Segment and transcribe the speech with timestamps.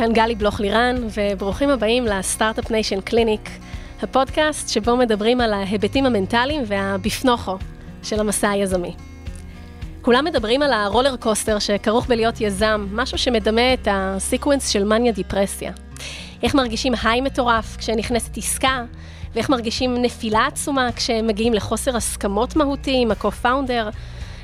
[0.00, 3.50] כאן גלי בלוך לירן, וברוכים הבאים לסטארט-אפ ניישן קליניק,
[4.02, 7.56] הפודקאסט שבו מדברים על ההיבטים המנטליים והבפנוכו
[8.02, 8.94] של המסע היזמי.
[10.02, 14.84] כולם מדברים על ה roller coaster שכרוך בלהיות יזם, משהו שמדמה את ה sequence של
[14.84, 15.72] מניה דיפרסיה.
[16.42, 18.84] איך מרגישים high מטורף כשנכנסת עסקה,
[19.34, 23.96] ואיך מרגישים נפילה עצומה כשמגיעים לחוסר הסכמות מהותי עם ה-co-founder,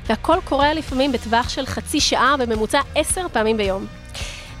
[0.05, 3.85] והכל קורה לפעמים בטווח של חצי שעה, בממוצע עשר פעמים ביום.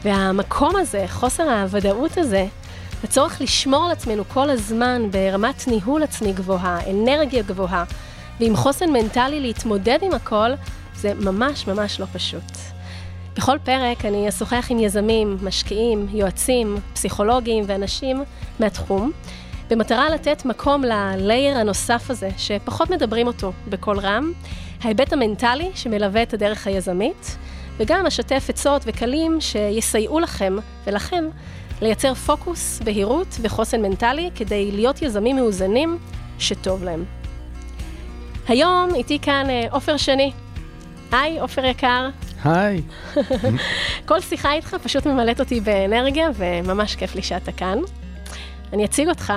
[0.07, 2.45] והמקום הזה, חוסר הוודאות הזה,
[3.03, 7.83] הצורך לשמור על עצמנו כל הזמן ברמת ניהול עצמי גבוהה, אנרגיה גבוהה,
[8.39, 10.49] ועם חוסן מנטלי להתמודד עם הכל,
[10.95, 12.51] זה ממש ממש לא פשוט.
[13.35, 18.23] בכל פרק אני אשוחח עם יזמים, משקיעים, יועצים, פסיכולוגים ואנשים
[18.59, 19.11] מהתחום,
[19.69, 24.31] במטרה לתת מקום ללייר הנוסף הזה, שפחות מדברים אותו בקול רם,
[24.81, 27.37] ההיבט המנטלי שמלווה את הדרך היזמית,
[27.79, 30.55] וגם אשתף עצות וכלים שיסייעו לכם
[30.87, 31.25] ולכם
[31.81, 35.97] לייצר פוקוס, בהירות וחוסן מנטלי כדי להיות יזמים מאוזנים
[36.39, 37.05] שטוב להם.
[38.47, 40.31] היום איתי כאן אה, עופר שני.
[41.11, 42.09] היי, עופר יקר.
[42.43, 42.81] היי.
[44.07, 47.77] כל שיחה איתך פשוט ממלאת אותי באנרגיה, וממש כיף לי שאתה כאן.
[48.73, 49.33] אני אציג אותך.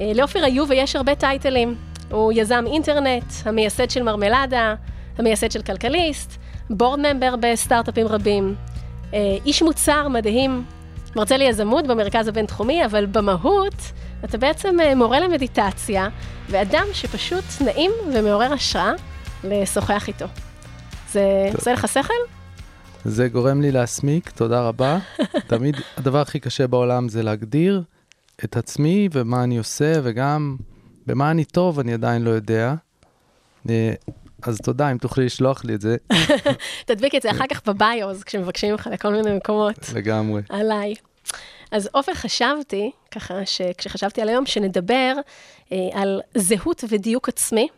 [0.00, 1.74] אה, לעופר היו ויש הרבה טייטלים.
[2.10, 4.74] הוא יזם אינטרנט, המייסד של מרמלדה,
[5.18, 6.38] המייסד של כלכליסט,
[6.70, 8.54] בורד ממבר בסטארט-אפים רבים,
[9.14, 10.64] אה, איש מוצר מדהים,
[11.16, 13.74] מרצה ליזמות במרכז הבינתחומי, אבל במהות
[14.24, 16.08] אתה בעצם אה, מורה למדיטציה,
[16.50, 18.92] ואדם שפשוט נעים ומעורר השראה
[19.44, 20.26] לשוחח איתו.
[21.12, 22.14] זה עושה לך שכל?
[23.04, 24.98] זה גורם לי להסמיק, תודה רבה.
[25.46, 27.82] תמיד הדבר הכי קשה בעולם זה להגדיר
[28.44, 30.56] את עצמי ומה אני עושה, וגם
[31.06, 32.74] במה אני טוב, אני עדיין לא יודע.
[34.48, 35.96] אז תודה, אם תוכלי לשלוח לי את זה.
[36.86, 39.76] תדביק את זה אחר כך בביוז, כשמבקשים ממך לכל מיני מקומות.
[39.94, 40.42] לגמרי.
[40.48, 40.94] עליי.
[41.70, 45.14] אז עופר, חשבתי, ככה, שכשחשבתי על היום, שנדבר
[45.72, 47.68] אה, על זהות ודיוק עצמי,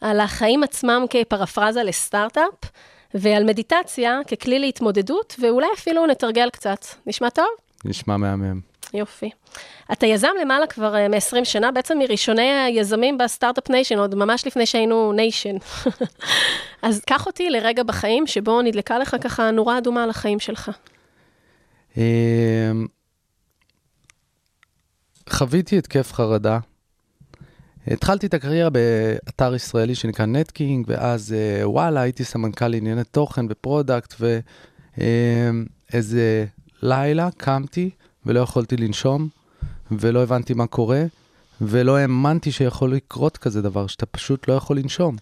[0.00, 2.70] על החיים עצמם כפרפרזה לסטארט-אפ,
[3.14, 6.84] ועל מדיטציה ככלי להתמודדות, ואולי אפילו נתרגל קצת.
[7.06, 7.48] נשמע טוב?
[7.84, 8.60] נשמע מהמם.
[8.94, 9.30] יופי.
[9.92, 14.66] אתה יזם למעלה כבר אה, מ-20 שנה, בעצם מראשוני היזמים בסטארט-אפ nation, עוד ממש לפני
[14.66, 15.56] שהיינו ניישן.
[16.82, 20.70] אז קח אותי לרגע בחיים שבו נדלקה לך ככה נורה אדומה על החיים שלך.
[21.96, 22.02] אמ,
[25.28, 26.58] חוויתי התקף חרדה.
[27.86, 33.55] התחלתי את הקריירה באתר ישראלי שנקרא נטקינג, ואז אה, וואלה, הייתי סמנכ"ל ענייני תוכן ו
[33.55, 34.14] product,
[35.90, 36.46] ואיזה
[36.82, 37.90] לילה קמתי
[38.28, 39.28] ולא יכולתי לנשום,
[39.90, 41.02] ולא הבנתי מה קורה,
[41.60, 45.16] ולא האמנתי שיכול לקרות כזה דבר, שאתה פשוט לא יכול לנשום.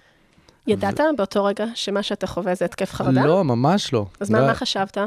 [0.66, 1.16] ידעת ו...
[1.16, 3.26] באותו רגע שמה שאתה חווה זה התקף חרדה?
[3.26, 4.06] לא, ממש לא.
[4.20, 4.40] אז לא...
[4.40, 4.98] מה, מה חשבת?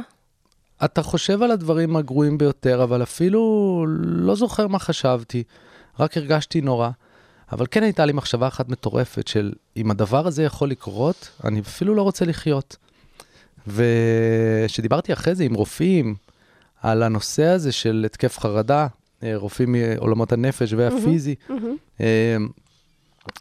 [0.86, 5.44] אתה חושב על הדברים הגרועים ביותר, אבל אפילו לא זוכר מה חשבתי,
[6.00, 6.90] רק הרגשתי נורא.
[7.52, 11.96] אבל כן הייתה לי מחשבה אחת מטורפת של אם הדבר הזה יכול לקרות, אני אפילו
[11.96, 12.78] לא רוצה לחיות.
[13.68, 16.16] וכשדיברתי אחרי זה עם רופאים
[16.82, 18.88] על הנושא הזה של התקף חרדה,
[19.24, 21.52] אה, רופאים מעולמות הנפש והפיזי, mm-hmm,
[22.00, 22.04] mm-hmm.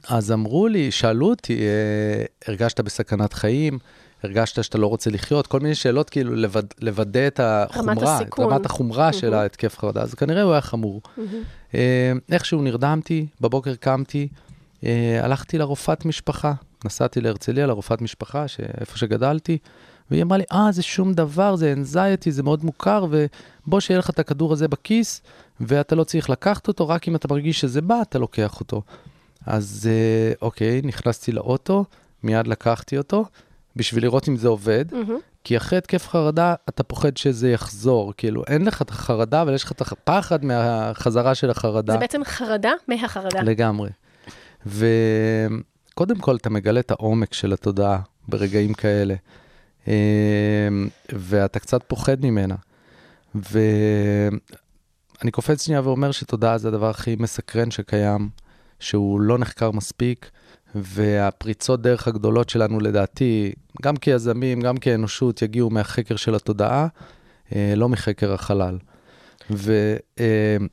[0.09, 3.78] אז אמרו לי, שאלו אותי, אה, הרגשת בסכנת חיים?
[4.22, 5.47] הרגשת שאתה לא רוצה לחיות?
[5.47, 8.47] כל מיני שאלות כאילו לווד, לוודא את החומרה, רמת הסיכון.
[8.47, 9.12] את רמת החומרה mm-hmm.
[9.12, 11.03] של ההתקף חרדה, אז כנראה הוא היה חמור.
[11.04, 11.75] Mm-hmm.
[12.32, 14.28] איכשהו נרדמתי, בבוקר קמתי,
[15.22, 16.53] הלכתי לרופאת משפחה,
[16.84, 18.44] נסעתי להרצליה, לרופאת משפחה,
[18.81, 19.59] איפה שגדלתי,
[20.10, 24.10] והיא אמרה לי, אה, זה שום דבר, זה אנזייטי, זה מאוד מוכר, ובוא שיהיה לך
[24.10, 25.22] את הכדור הזה בכיס,
[25.60, 28.82] ואתה לא צריך לקחת אותו, רק אם אתה מרגיש שזה בא, אתה לוקח אותו.
[29.47, 31.84] אז אה, אוקיי, נכנסתי לאוטו,
[32.22, 33.24] מיד לקחתי אותו,
[33.76, 35.12] בשביל לראות אם זה עובד, mm-hmm.
[35.44, 38.12] כי אחרי התקף חרדה, אתה פוחד שזה יחזור.
[38.16, 41.92] כאילו, אין לך את החרדה, אבל יש לך את הפחד מהחזרה של החרדה.
[41.92, 43.42] זה בעצם חרדה מהחרדה.
[43.42, 43.91] לגמרי.
[44.66, 47.98] וקודם כל, אתה מגלה את העומק של התודעה
[48.28, 49.15] ברגעים כאלה.
[49.88, 52.54] אמ, ואתה קצת פוחד ממנה.
[53.34, 58.28] ואני קופץ שנייה ואומר שתודעה זה הדבר הכי מסקרן שקיים,
[58.80, 60.30] שהוא לא נחקר מספיק,
[60.74, 63.52] והפריצות דרך הגדולות שלנו לדעתי,
[63.82, 66.86] גם כיזמים, גם כאנושות, יגיעו מהחקר של התודעה,
[67.54, 68.78] אה, לא מחקר החלל.
[69.50, 70.66] ואז אמ,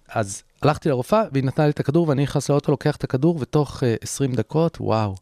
[0.61, 4.31] הלכתי לרופאה, והיא נתנה לי את הכדור, ואני נכנס לאוטו, לוקח את הכדור, ותוך 20
[4.31, 5.15] אה, דקות, וואו.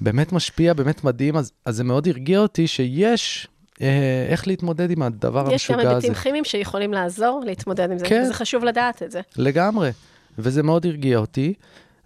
[0.00, 3.48] באמת משפיע, באמת מדהים, אז, אז זה מאוד הרגיע אותי שיש
[3.82, 5.54] אה, איך להתמודד עם הדבר המשוגע הזה.
[5.54, 8.22] יש גם היבטים כימיים שיכולים לעזור להתמודד עם זה, כן.
[8.24, 9.20] וזה חשוב לדעת את זה.
[9.36, 9.90] לגמרי,
[10.38, 11.54] וזה מאוד הרגיע אותי.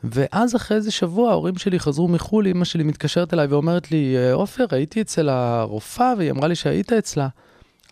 [0.05, 4.65] ואז אחרי איזה שבוע ההורים שלי חזרו מחו"ל, אמא שלי מתקשרת אליי ואומרת לי, עופר,
[4.71, 7.29] הייתי אצל הרופאה, והיא אמרה לי שהיית אצלה.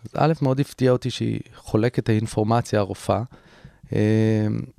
[0.05, 3.21] אז א', מאוד הפתיע אותי שהיא חולקת את האינפורמציה הרופאה.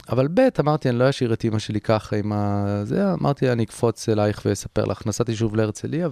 [0.09, 2.65] אבל ב', אמרתי, אני לא אשאיר את אימא שלי ככה עם ה...
[2.85, 5.07] זה, אמרתי, אני אקפוץ אלייך ואספר לך.
[5.07, 6.09] נסעתי שוב להרצליה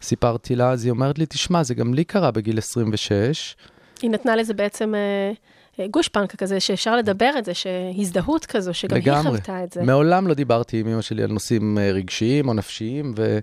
[0.00, 3.56] וסיפרתי לה, אז היא אומרת לי, תשמע, זה גם לי קרה בגיל 26.
[4.02, 9.18] היא נתנה לזה בעצם אה, גושפנקה כזה, שאפשר לדבר את זה, שהזדהות כזו, שגם לגמרי.
[9.18, 9.82] היא חוותה את זה.
[9.82, 13.38] מעולם לא דיברתי עם אמא שלי על נושאים אה, רגשיים או נפשיים, ו...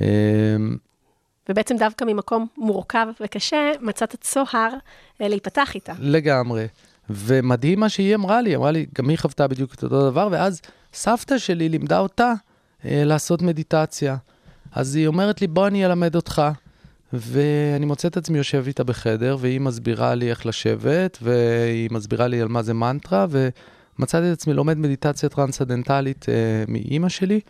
[0.00, 0.06] אה,
[1.48, 4.70] ובעצם דווקא ממקום מורכב וקשה, מצאת צוהר
[5.20, 5.92] להיפתח איתה.
[5.98, 6.66] לגמרי.
[7.10, 10.60] ומדהים מה שהיא אמרה לי, אמרה לי, גם היא חוותה בדיוק את אותו דבר, ואז
[10.92, 12.32] סבתא שלי לימדה אותה
[12.84, 14.16] אה, לעשות מדיטציה.
[14.72, 16.42] אז היא אומרת לי, בוא אני אלמד אותך.
[17.12, 22.40] ואני מוצא את עצמי יושב איתה בחדר, והיא מסבירה לי איך לשבת, והיא מסבירה לי
[22.40, 26.34] על מה זה מנטרה, ומצאתי את עצמי לומד מדיטציה טרנסדנטלית אה,
[26.68, 27.40] מאימא שלי,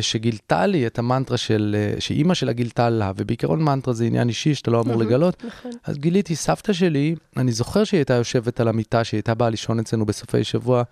[0.00, 4.54] שגילתה לי את המנטרה של, אה, שאימא שלה גילתה לה, ובעיקרון מנטרה זה עניין אישי
[4.54, 5.44] שאתה לא אמור לגלות.
[5.44, 5.70] נכון.
[5.84, 9.78] אז גיליתי, סבתא שלי, אני זוכר שהיא הייתה יושבת על המיטה, שהיא הייתה באה לישון
[9.78, 10.82] אצלנו בסופי שבוע.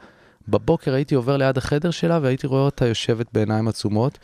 [0.48, 4.19] בבוקר הייתי עובר ליד החדר שלה והייתי רואה אותה יושבת בעיניים עצומות.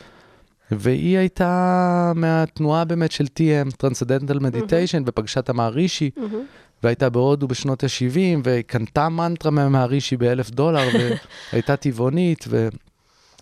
[0.70, 5.02] והיא הייתה מהתנועה באמת של TM, Transcendental Meditation.
[5.06, 6.34] ופגשה את המערישי, mm-hmm.
[6.82, 10.88] והייתה בהודו בשנות ה-70, וקנתה מנטרה מהמערישי באלף דולר,
[11.52, 12.44] והייתה טבעונית,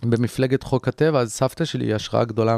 [0.05, 2.57] ובמפלגת חוק הטבע, אז סבתא שלי היא השראה גדולה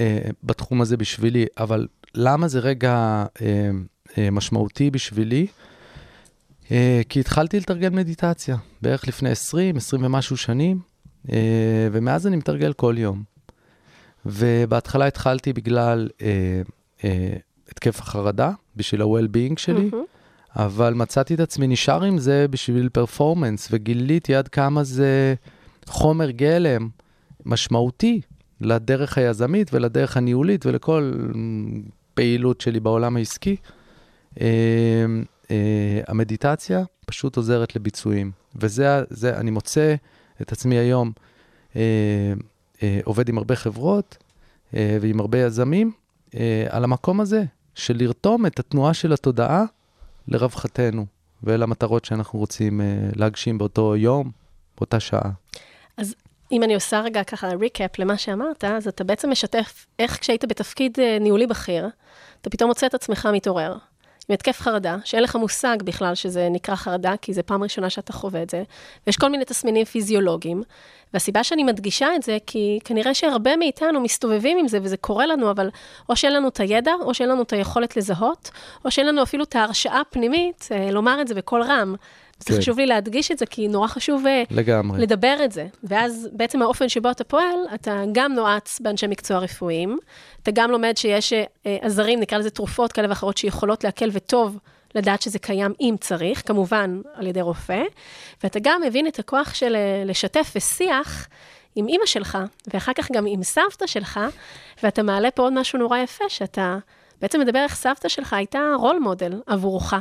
[0.00, 3.70] אה, בתחום הזה בשבילי, אבל למה זה רגע אה,
[4.18, 5.46] אה, משמעותי בשבילי?
[6.70, 10.92] אה, כי התחלתי לתרגל מדיטציה, בערך לפני 20, 20 ומשהו שנים.
[11.32, 13.22] אה, ומאז אני מתרגל כל יום.
[14.26, 16.62] ובהתחלה התחלתי בגלל אה,
[17.04, 17.36] אה,
[17.68, 20.56] התקף החרדה, בשביל ה-well-being שלי, mm-hmm.
[20.56, 25.34] אבל מצאתי את עצמי נשאר עם זה בשביל פרפורמנס, וגיליתי עד כמה זה
[25.92, 26.88] חומר גלם
[27.44, 28.20] משמעותי
[28.60, 31.12] לדרך היזמית ולדרך הניהולית ולכל
[32.14, 33.56] פעילות שלי בעולם העסקי.
[34.34, 35.48] Uh, uh,
[36.08, 39.94] המדיטציה פשוט עוזרת לביצועים, וזה, זה, אני מוצא
[40.42, 41.12] את עצמי היום
[41.76, 42.32] אה,
[42.82, 44.18] אה, עובד עם הרבה חברות
[44.74, 45.92] אה, ועם הרבה יזמים
[46.34, 49.64] אה, על המקום הזה של לרתום את התנועה של התודעה
[50.28, 51.06] לרווחתנו
[51.42, 52.86] ולמטרות שאנחנו רוצים אה,
[53.16, 54.30] להגשים באותו יום,
[54.78, 55.30] באותה שעה.
[55.96, 56.14] אז
[56.52, 61.00] אם אני עושה רגע ככה ריקאפ למה שאמרת, אז אתה בעצם משתף איך כשהיית בתפקיד
[61.00, 61.88] אה, ניהולי בכיר,
[62.40, 63.76] אתה פתאום מוצא את עצמך מתעורר.
[64.28, 68.12] עם התקף חרדה, שאין לך מושג בכלל שזה נקרא חרדה, כי זו פעם ראשונה שאתה
[68.12, 68.62] חווה את זה,
[69.06, 70.62] ויש כל מיני תסמינים פיזיולוגיים,
[71.14, 75.50] והסיבה שאני מדגישה את זה, כי כנראה שהרבה מאיתנו מסתובבים עם זה, וזה קורה לנו,
[75.50, 75.70] אבל
[76.08, 78.50] או שאין לנו את הידע, או שאין לנו את היכולת לזהות,
[78.84, 81.94] או שאין לנו אפילו את ההרשאה הפנימית אה, לומר את זה בקול רם.
[82.44, 82.54] כן.
[82.54, 85.02] זה חשוב לי להדגיש את זה, כי נורא חשוב אה, לגמרי.
[85.02, 85.66] לדבר את זה.
[85.84, 89.98] ואז בעצם האופן שבו אתה פועל, אתה גם נועץ באנשי מקצוע רפואיים,
[90.42, 91.46] אתה גם לומד שיש אה,
[91.80, 94.58] עזרים, נקרא לזה תרופות כאלה ואחרות, שיכולות להקל וטוב
[94.94, 97.82] לדעת שזה קיים אם צריך, כמובן על ידי רופא,
[98.44, 101.28] ואתה גם מבין את הכוח של אה, לשתף ושיח.
[101.74, 102.38] עם אימא שלך,
[102.74, 104.20] ואחר כך גם עם סבתא שלך,
[104.82, 106.78] ואתה מעלה פה עוד משהו נורא יפה, שאתה
[107.20, 109.94] בעצם מדבר איך סבתא שלך הייתה רול מודל עבורך.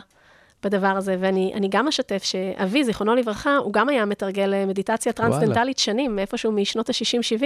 [0.64, 5.78] בדבר הזה, ואני גם אשתף שאבי, זיכרונו לברכה, הוא גם היה מתרגל אה, מדיטציה טרנסדנטלית
[5.78, 7.44] שנים, מאיפשהו משנות ה-60-70,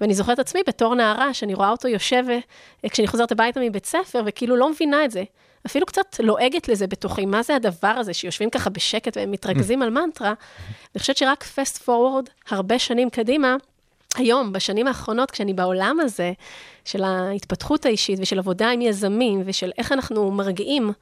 [0.00, 2.38] ואני זוכרת עצמי בתור נערה, שאני רואה אותו יושב, אה,
[2.88, 5.22] כשאני חוזרת הביתה מבית ספר, וכאילו לא מבינה את זה.
[5.66, 9.90] אפילו קצת לועגת לזה בתוכי, מה זה הדבר הזה שיושבים ככה בשקט והם מתרכזים על
[9.90, 10.34] מנטרה.
[10.94, 13.56] אני חושבת שרק fast forward, הרבה שנים קדימה,
[14.16, 16.32] היום, בשנים האחרונות, כשאני בעולם הזה,
[16.84, 20.92] של ההתפתחות האישית ושל עבודה עם יזמים ושל איך אנחנו מרגיעים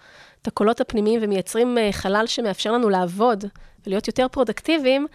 [0.42, 3.44] את הקולות הפנימיים ומייצרים אה, חלל שמאפשר לנו לעבוד
[3.86, 5.06] ולהיות יותר פרודקטיביים,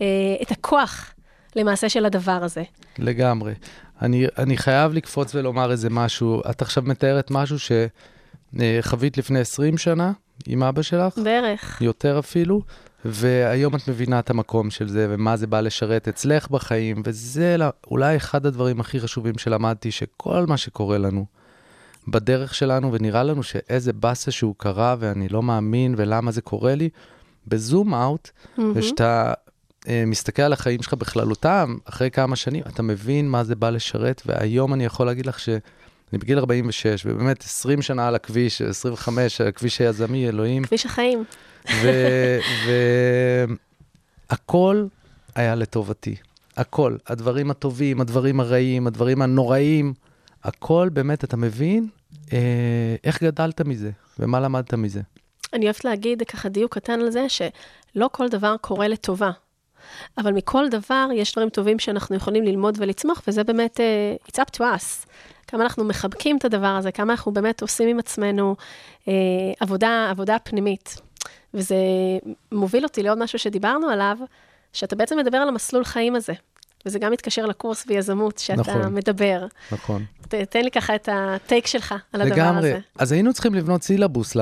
[0.00, 0.06] אה,
[0.42, 1.14] את הכוח
[1.56, 2.62] למעשה של הדבר הזה.
[2.98, 3.54] לגמרי.
[4.02, 6.42] אני, אני חייב לקפוץ ולומר איזה משהו.
[6.50, 10.12] את עכשיו מתארת משהו שחווית לפני 20 שנה
[10.46, 11.18] עם אבא שלך.
[11.18, 11.82] בערך.
[11.82, 12.62] יותר אפילו.
[13.04, 17.56] והיום את מבינה את המקום של זה, ומה זה בא לשרת אצלך בחיים, וזה
[17.90, 21.26] אולי אחד הדברים הכי חשובים שלמדתי, שכל מה שקורה לנו,
[22.08, 26.88] בדרך שלנו, ונראה לנו שאיזה באסה שהוא קרה, ואני לא מאמין, ולמה זה קורה לי,
[27.46, 28.62] בזום אאוט, mm-hmm.
[28.74, 29.32] ושאתה
[29.88, 34.22] אה, מסתכל על החיים שלך בכללותם, אחרי כמה שנים, אתה מבין מה זה בא לשרת,
[34.26, 35.48] והיום אני יכול להגיד לך ש...
[36.14, 40.64] אני בגיל 46, ובאמת 20 שנה על הכביש, 25, הכביש היזמי, אלוהים.
[40.64, 41.24] כביש החיים.
[44.30, 44.86] והכל
[45.34, 46.16] היה לטובתי.
[46.56, 46.96] הכל.
[47.06, 49.94] הדברים הטובים, הדברים הרעים, הדברים הנוראים,
[50.44, 51.88] הכל באמת, אתה מבין
[52.32, 55.00] אה, איך גדלת מזה ומה למדת מזה.
[55.52, 59.30] אני אוהבת להגיד ככה דיוק קטן על זה, שלא כל דבר קורה לטובה.
[60.18, 64.56] אבל מכל דבר יש דברים טובים שאנחנו יכולים ללמוד ולצמוח, וזה באמת, uh, it's up
[64.56, 65.06] to us.
[65.46, 68.56] כמה אנחנו מחבקים את הדבר הזה, כמה אנחנו באמת עושים עם עצמנו
[69.04, 69.08] uh,
[69.60, 71.00] עבודה, עבודה פנימית.
[71.54, 71.76] וזה
[72.52, 74.16] מוביל אותי לעוד משהו שדיברנו עליו,
[74.72, 76.32] שאתה בעצם מדבר על המסלול חיים הזה.
[76.86, 79.46] וזה גם מתקשר לקורס ביזמות שאתה נכון, מדבר.
[79.72, 80.04] נכון.
[80.50, 82.58] תן לי ככה את הטייק שלך על הדבר לגמרי.
[82.58, 82.68] הזה.
[82.68, 82.82] לגמרי.
[82.98, 84.36] אז היינו צריכים לבנות סילבוס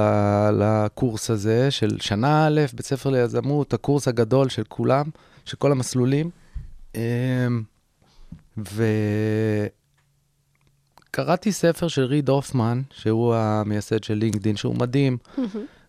[0.53, 5.05] לקורס הזה של שנה א', בית ספר ליזמות, הקורס הגדול של כולם,
[5.45, 6.31] של כל המסלולים.
[6.95, 7.63] אמ,
[11.13, 15.17] וקראתי ספר של ריד הופמן, שהוא המייסד של לינקדין, שהוא מדהים.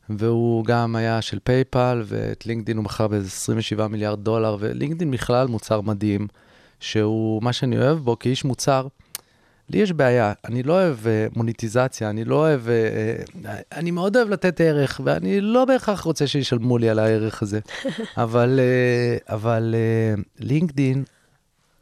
[0.09, 5.47] והוא גם היה של פייפל, ואת לינקדין הוא מכר באיזה 27 מיליארד דולר, ולינקדין בכלל
[5.47, 6.27] מוצר מדהים,
[6.79, 8.87] שהוא מה שאני אוהב בו כאיש מוצר.
[9.69, 14.29] לי יש בעיה, אני לא אוהב uh, מוניטיזציה, אני לא אוהב, uh, אני מאוד אוהב
[14.29, 17.59] לתת ערך, ואני לא בהכרח רוצה שישלמו לי על הערך הזה.
[18.17, 19.75] אבל, uh, אבל
[20.39, 21.03] לינקדין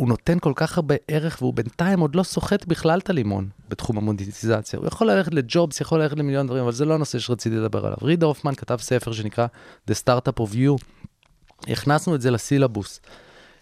[0.02, 3.98] הוא נותן כל כך הרבה ערך, והוא בינתיים עוד לא סוחט בכלל את הלימון בתחום
[3.98, 4.80] המוניטיזציה.
[4.80, 7.98] הוא יכול ללכת לג'ובס, יכול ללכת למיליון דברים, אבל זה לא הנושא שרציתי לדבר עליו.
[8.02, 9.48] ריד הופמן כתב ספר שנקרא
[9.90, 10.84] The Startup of You.
[11.68, 13.00] הכנסנו את זה לסילבוס.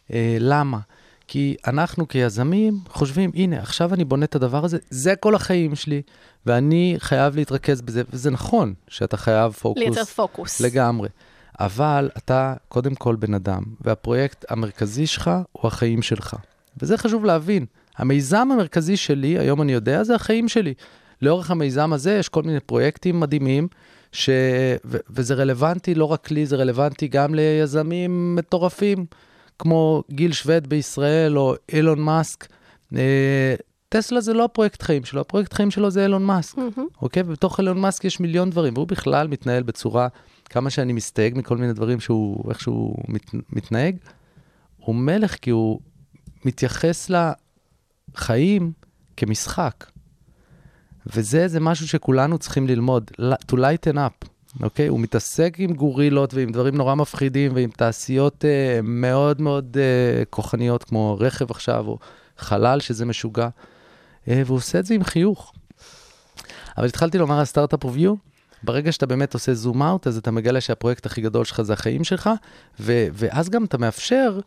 [0.08, 0.80] Uh, למה?
[1.28, 6.02] כי אנחנו כיזמים חושבים, הנה, עכשיו אני בונה את הדבר הזה, זה כל החיים שלי,
[6.46, 9.84] ואני חייב להתרכז בזה, וזה נכון שאתה חייב פוקוס.
[9.84, 10.62] לייצר פוקוס.
[10.62, 11.10] לגמרי.
[11.60, 16.36] אבל אתה קודם כל בן אדם, והפרויקט המרכזי שלך הוא החיים שלך.
[16.82, 17.66] וזה חשוב להבין.
[17.98, 20.74] המיזם המרכזי שלי, היום אני יודע, זה החיים שלי.
[21.22, 23.68] לאורך המיזם הזה יש כל מיני פרויקטים מדהימים,
[24.12, 24.30] ש...
[24.86, 24.98] ו...
[25.10, 29.06] וזה רלוונטי לא רק לי, זה רלוונטי גם ליזמים מטורפים,
[29.60, 32.48] כמו גיל שווד בישראל או אילון מאסק.
[32.96, 33.56] אה,
[33.90, 37.02] טסלה זה לא הפרויקט חיים שלו, הפרויקט חיים שלו זה אילון מאסק, mm-hmm.
[37.02, 37.24] אוקיי?
[37.26, 40.08] ובתוך אילון מאסק יש מיליון דברים, והוא בכלל מתנהל בצורה
[40.50, 43.96] כמה שאני מסתייג מכל מיני דברים שהוא, איך שהוא מת, מתנהג,
[44.78, 45.80] הוא מלך כי הוא
[46.46, 47.12] מתייחס
[48.16, 48.72] לחיים
[49.18, 49.86] כמשחק.
[51.06, 53.12] וזה זה משהו שכולנו צריכים ללמוד,
[53.52, 54.28] to lighten up,
[54.64, 54.88] אוקיי?
[54.88, 60.84] הוא מתעסק עם גורילות ועם דברים נורא מפחידים ועם תעשיות uh, מאוד מאוד uh, כוחניות,
[60.84, 61.98] כמו רכב עכשיו, או
[62.38, 65.54] חלל שזה משוגע, uh, והוא עושה את זה עם חיוך.
[66.78, 68.16] אבל התחלתי לומר על Startup of You,
[68.64, 72.04] ברגע שאתה באמת עושה zoom out, אז אתה מגלה שהפרויקט הכי גדול שלך זה החיים
[72.04, 72.30] שלך,
[72.80, 74.40] ו- ואז גם אתה מאפשר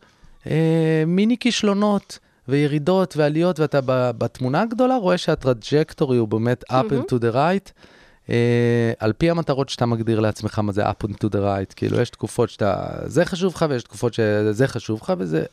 [0.47, 7.11] אה, מיני כישלונות וירידות ועליות, ואתה בתמונה הגדולה רואה שה trajectory הוא באמת up and
[7.11, 7.71] to the right.
[8.27, 8.29] Uh,
[8.99, 12.09] על פי המטרות שאתה מגדיר לעצמך מה זה up and to the right, כאילו יש
[12.09, 15.43] תקופות שאתה, זה חשוב לך ויש תקופות שזה חשוב לך וזה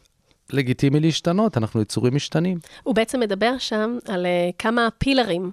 [0.52, 2.58] לגיטימי להשתנות, אנחנו יצורים משתנים.
[2.82, 5.50] הוא בעצם מדבר שם על uh, כמה פילרים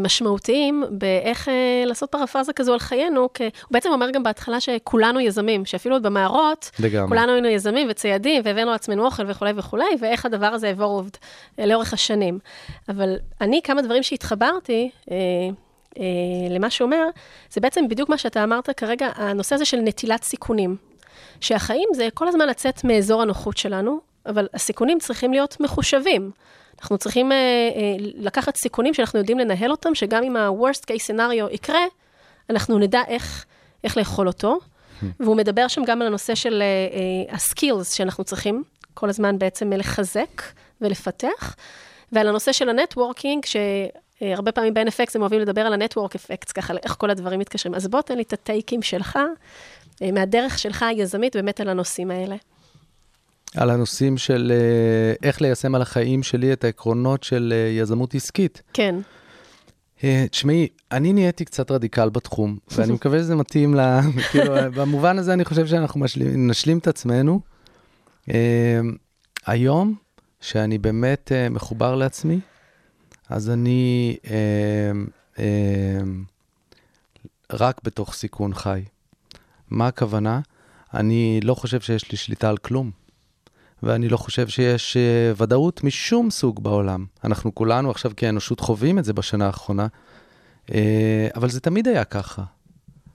[0.00, 3.28] משמעותיים באיך אה, לעשות פרפרזה כזו על חיינו.
[3.34, 7.08] כי הוא בעצם אומר גם בהתחלה שכולנו יזמים, שאפילו עוד במערות, לגמרי.
[7.08, 11.02] כולנו היינו יזמים וציידים, והבאנו לעצמנו אוכל וכולי וכולי, ואיך הדבר הזה יעבור
[11.58, 12.38] אה, לאורך השנים.
[12.88, 15.16] אבל אני, כמה דברים שהתחברתי, אה,
[16.50, 17.04] למה שהוא אומר,
[17.50, 20.76] זה בעצם בדיוק מה שאתה אמרת כרגע, הנושא הזה של נטילת סיכונים.
[21.40, 26.30] שהחיים זה כל הזמן לצאת מאזור הנוחות שלנו, אבל הסיכונים צריכים להיות מחושבים.
[26.80, 31.54] אנחנו צריכים uh, uh, לקחת סיכונים שאנחנו יודעים לנהל אותם, שגם אם ה-worst case scenario
[31.54, 31.80] יקרה,
[32.50, 33.44] אנחנו נדע איך,
[33.84, 34.58] איך לאכול אותו.
[35.20, 38.62] והוא מדבר שם גם על הנושא של uh, uh, ה-skills שאנחנו צריכים
[38.94, 40.42] כל הזמן בעצם לחזק
[40.80, 41.56] ולפתח,
[42.12, 46.94] ועל הנושא של הנטוורקינג, שהרבה פעמים ב-NFX הם אוהבים לדבר על ה-network effects, ככה, איך
[46.98, 47.74] כל הדברים מתקשרים.
[47.74, 49.18] אז בוא תן לי את הטייקים שלך,
[50.00, 52.36] מהדרך שלך היזמית, באמת על הנושאים האלה.
[53.56, 58.62] על הנושאים של uh, איך ליישם על החיים שלי את העקרונות של uh, יזמות עסקית.
[58.72, 58.94] כן.
[59.98, 63.80] Uh, תשמעי, אני נהייתי קצת רדיקל בתחום, ואני מקווה שזה מתאים ל...
[64.30, 67.40] כאילו, במובן הזה אני חושב שאנחנו משלים, נשלים את עצמנו.
[69.46, 69.94] היום,
[70.40, 72.40] שאני באמת מחובר לעצמי,
[73.28, 74.16] אז אני
[77.52, 78.82] רק בתוך סיכון חי.
[79.70, 80.40] מה הכוונה?
[80.94, 82.90] אני לא חושב שיש לי שליטה על כלום.
[83.82, 87.06] ואני לא חושב שיש uh, ודאות משום סוג בעולם.
[87.24, 89.86] אנחנו כולנו עכשיו כאנושות חווים את זה בשנה האחרונה,
[90.66, 90.72] uh,
[91.36, 92.42] אבל זה תמיד היה ככה.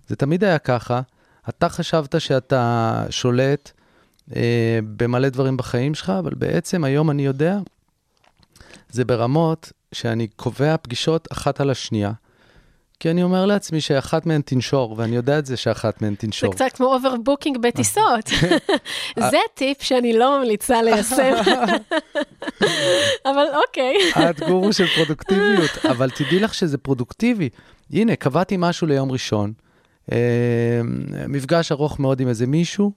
[0.08, 1.02] זה תמיד היה ככה.
[1.50, 3.72] אתה חשבת שאתה שולט
[4.30, 4.34] uh,
[4.98, 7.58] במלא דברים בחיים שלך, אבל בעצם היום אני יודע,
[8.90, 12.12] זה ברמות שאני קובע פגישות אחת על השנייה.
[13.00, 16.52] כי אני אומר לעצמי שאחת מהן תנשור, ואני יודע את זה שאחת מהן תנשור.
[16.52, 18.30] זה קצת כמו overbooking בטיסות.
[19.32, 21.34] זה טיפ שאני לא ממליצה ליישם.
[23.30, 23.96] אבל אוקיי.
[24.30, 27.50] את גורו של פרודוקטיביות, אבל תדעי לך שזה פרודוקטיבי.
[27.94, 29.54] הנה, קבעתי משהו ליום ראשון,
[30.12, 30.82] אה,
[31.28, 32.92] מפגש ארוך מאוד עם איזה מישהו,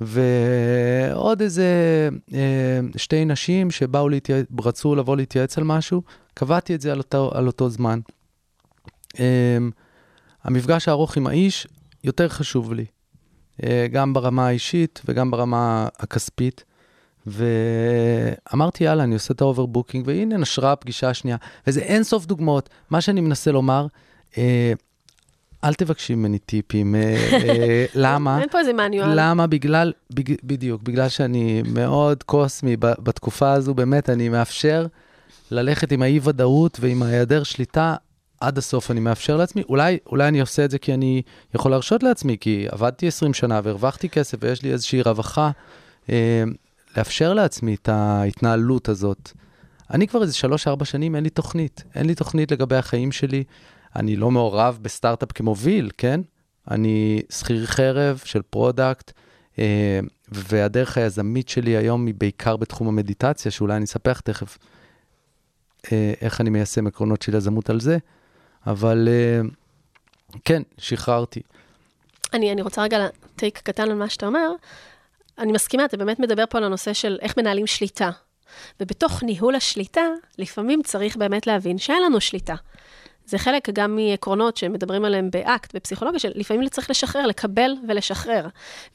[0.00, 1.64] ועוד איזה
[2.34, 6.02] אה, שתי נשים שבאו להתייעץ, רצו לבוא להתייעץ על משהו,
[6.34, 8.00] קבעתי את זה על אותו, על אותו זמן.
[9.18, 9.58] אה,
[10.44, 11.66] המפגש הארוך עם האיש
[12.04, 12.84] יותר חשוב לי,
[13.64, 16.64] אה, גם ברמה האישית וגם ברמה הכספית.
[17.26, 21.36] ואמרתי, יאללה, אני עושה את ה overbooking, והנה נשרה הפגישה השנייה.
[21.66, 22.68] וזה אין סוף דוגמאות.
[22.90, 23.86] מה שאני מנסה לומר,
[24.38, 24.72] אה,
[25.64, 26.94] אל תבקשי ממני טיפים.
[26.94, 27.00] אה,
[27.32, 28.40] אה, למה?
[28.40, 29.08] אין פה איזה manual.
[29.14, 29.46] למה?
[29.46, 34.86] בגלל, בג, בדיוק, בגלל שאני מאוד קוסמי ב, בתקופה הזו, באמת, אני מאפשר
[35.50, 37.94] ללכת עם האי-ודאות ועם ההיעדר שליטה
[38.40, 39.62] עד הסוף אני מאפשר לעצמי.
[39.68, 41.22] אולי, אולי אני עושה את זה כי אני
[41.54, 45.50] יכול להרשות לעצמי, כי עבדתי 20 שנה והרווחתי כסף ויש לי איזושהי רווחה.
[46.10, 46.44] אה,
[46.96, 49.32] לאפשר לעצמי את ההתנהלות הזאת.
[49.90, 50.32] אני כבר איזה
[50.80, 51.84] 3-4 שנים, אין לי תוכנית.
[51.94, 53.44] אין לי תוכנית לגבי החיים שלי.
[53.96, 56.20] אני לא מעורב בסטארט-אפ כמוביל, כן?
[56.70, 59.12] אני שכיר חרב של product,
[59.58, 64.58] אה, והדרך היזמית שלי היום היא בעיקר בתחום המדיטציה, שאולי אני אספר תכף
[65.92, 67.98] אה, איך אני מיישם עקרונות של יזמות על זה,
[68.66, 69.40] אבל אה,
[70.44, 71.40] כן, שחררתי.
[72.32, 74.50] אני, אני רוצה רגע טייק קטן על מה שאתה אומר.
[75.38, 78.10] אני מסכימה, אתה באמת מדבר פה על הנושא של איך מנהלים שליטה.
[78.80, 80.06] ובתוך ניהול השליטה,
[80.38, 82.54] לפעמים צריך באמת להבין שאין לנו שליטה.
[83.30, 88.46] זה חלק גם מעקרונות שמדברים עליהם באקט, בפסיכולוגיה, שלפעמים צריך לשחרר, לקבל ולשחרר.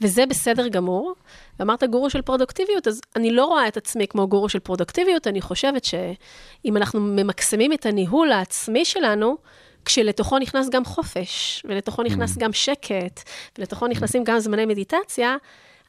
[0.01, 1.15] וזה בסדר גמור.
[1.59, 5.41] ואמרת גורו של פרודוקטיביות, אז אני לא רואה את עצמי כמו גורו של פרודוקטיביות, אני
[5.41, 9.37] חושבת שאם אנחנו ממקסמים את הניהול העצמי שלנו,
[9.85, 12.39] כשלתוכו נכנס גם חופש, ולתוכו נכנס mm.
[12.39, 15.35] גם שקט, ולתוכו נכנסים גם זמני מדיטציה,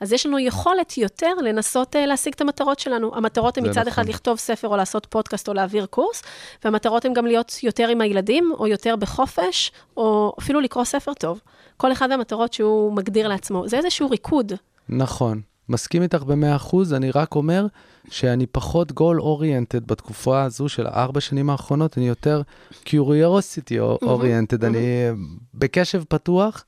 [0.01, 3.17] אז יש לנו יכולת יותר לנסות uh, להשיג את המטרות שלנו.
[3.17, 3.89] המטרות הן מצד נכון.
[3.89, 6.23] אחד לכתוב ספר או לעשות פודקאסט או להעביר קורס,
[6.65, 11.41] והמטרות הן גם להיות יותר עם הילדים, או יותר בחופש, או אפילו לקרוא ספר טוב.
[11.77, 13.69] כל אחד מהמטרות שהוא מגדיר לעצמו.
[13.69, 14.53] זה איזשהו ריקוד.
[14.89, 15.41] נכון.
[15.69, 17.67] מסכים איתך במאה אחוז, אני רק אומר
[18.11, 22.43] שאני פחות גול אוריינטד בתקופה הזו של הארבע שנים האחרונות, אני יותר
[22.85, 25.07] curiosity oriented, אני
[25.55, 26.65] בקשב פתוח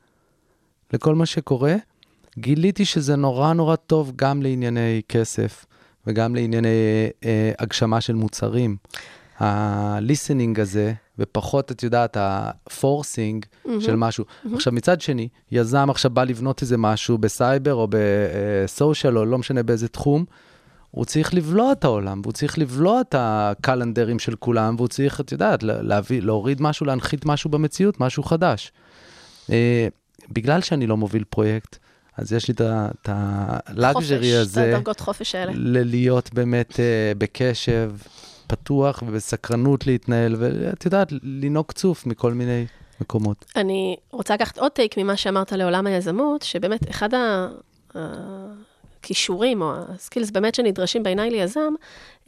[0.93, 1.75] לכל מה שקורה.
[2.41, 5.67] גיליתי שזה נורא נורא טוב גם לענייני כסף
[6.07, 6.69] וגם לענייני
[7.25, 8.77] אה, הגשמה של מוצרים.
[9.39, 13.71] ה listening הזה, ופחות, את יודעת, ה forcing mm-hmm.
[13.81, 14.25] של משהו.
[14.25, 14.55] Mm-hmm.
[14.55, 19.39] עכשיו, מצד שני, יזם עכשיו בא לבנות איזה משהו בסייבר או ב social, או לא
[19.39, 20.25] משנה באיזה תחום,
[20.91, 25.33] הוא צריך לבלוע את העולם, והוא צריך לבלוע את הקלנדרים של כולם, והוא צריך, את
[25.33, 28.73] יודעת, להביא, להוריד משהו, להנחית משהו במציאות, משהו חדש.
[29.51, 29.89] אה,
[30.31, 31.79] בגלל שאני לא מוביל פרויקט,
[32.19, 34.63] אז יש לי את הלאגז'רי הזה.
[34.63, 35.53] את הדרגות חופש האלה.
[35.85, 36.79] להיות באמת uh,
[37.19, 37.93] בקשב
[38.47, 42.67] פתוח ובסקרנות להתנהל, ואת יודעת, לנהוג צוף מכל מיני
[43.01, 43.45] מקומות.
[43.57, 47.49] אני רוצה לקחת עוד טייק ממה שאמרת לעולם היזמות, שבאמת אחד ה...
[49.01, 51.73] הכישורים או הסקילס באמת שנדרשים בעיניי ליזם,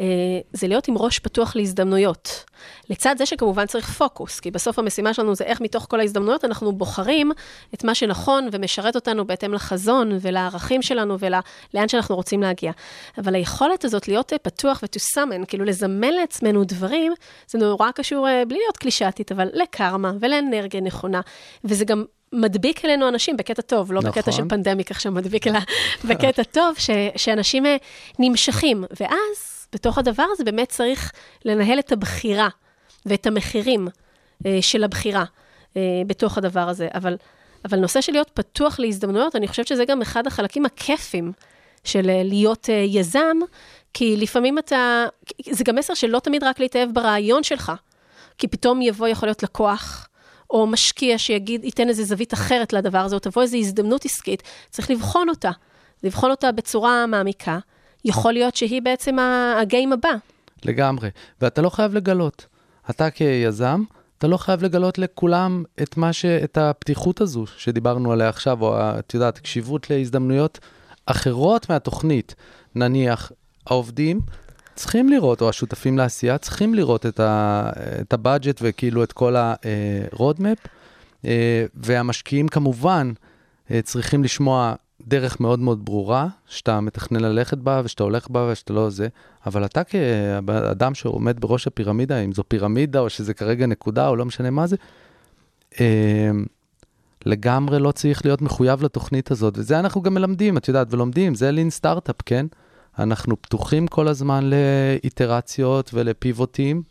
[0.01, 0.07] אה,
[0.53, 2.45] זה להיות עם ראש פתוח להזדמנויות.
[2.91, 6.73] לצד זה שכמובן צריך פוקוס, כי בסוף המשימה שלנו זה איך מתוך כל ההזדמנויות אנחנו
[6.73, 7.33] בוחרים
[7.75, 12.73] את מה שנכון ומשרת אותנו בהתאם לחזון ולערכים שלנו ולאן שאנחנו רוצים להגיע.
[13.19, 17.13] אבל היכולת הזאת להיות פתוח ו-to summon, כאילו לזמן לעצמנו דברים,
[17.47, 21.21] זה נורא קשור, אה, בלי להיות קלישאתית, אבל לקרמה ולאנרגיה נכונה.
[21.65, 24.11] וזה גם מדביק אלינו אנשים בקטע טוב, לא נכון.
[24.11, 25.59] בקטע של פנדמיק עכשיו מדביק אלא
[26.05, 27.77] בקטע טוב, ש, שאנשים אה,
[28.19, 28.85] נמשכים.
[29.01, 31.13] ואז, בתוך הדבר הזה באמת צריך
[31.45, 32.49] לנהל את הבחירה
[33.07, 33.89] ואת המחירים
[34.47, 35.25] אה, של הבחירה
[35.77, 36.89] אה, בתוך הדבר הזה.
[36.95, 37.17] אבל,
[37.65, 41.33] אבל נושא של להיות פתוח להזדמנויות, אני חושבת שזה גם אחד החלקים הכיפים
[41.85, 43.37] של להיות יזם,
[43.95, 45.05] כי לפעמים אתה,
[45.51, 47.73] זה גם מסר של לא תמיד רק להתאהב ברעיון שלך,
[48.39, 50.10] כי פתאום יבוא, יכול להיות לקוח,
[50.51, 54.91] או משקיע שיגיד, ייתן איזו זווית אחרת לדבר הזה, או תבוא איזו הזדמנות עסקית, צריך
[54.91, 55.51] לבחון אותה.
[56.03, 57.59] לבחון אותה בצורה מעמיקה.
[58.05, 59.17] יכול להיות שהיא בעצם
[59.61, 60.13] הגיים הבא.
[60.65, 61.11] לגמרי,
[61.41, 62.47] ואתה לא חייב לגלות.
[62.91, 63.83] אתה כיזם,
[64.19, 66.25] אתה לא חייב לגלות לכולם את מה ש...
[66.25, 70.59] את הפתיחות הזו שדיברנו עליה עכשיו, או את יודעת, קשיבות להזדמנויות
[71.07, 72.35] אחרות מהתוכנית.
[72.75, 73.33] נניח,
[73.67, 74.21] העובדים
[74.81, 80.69] צריכים לראות, או השותפים לעשייה צריכים לראות את, ה, את הבאג'ט וכאילו את כל ה-roadmap,
[81.25, 83.13] אה, והמשקיעים כמובן
[83.71, 84.75] אה, צריכים לשמוע
[85.07, 89.09] דרך מאוד מאוד ברורה, שאתה מתכנן ללכת בה ושאתה הולך בה ושאתה לא זה,
[89.47, 94.25] אבל אתה כאדם שעומד בראש הפירמידה, אם זו פירמידה או שזה כרגע נקודה או לא
[94.25, 94.77] משנה מה זה,
[95.81, 96.31] אה,
[97.27, 101.51] לגמרי לא צריך להיות מחויב לתוכנית הזאת, וזה אנחנו גם מלמדים, את יודעת, ולומדים, זה
[101.51, 102.47] לין סטארט-אפ, כן?
[103.03, 106.83] אנחנו פתוחים כל הזמן לאיטרציות ולפיבוטים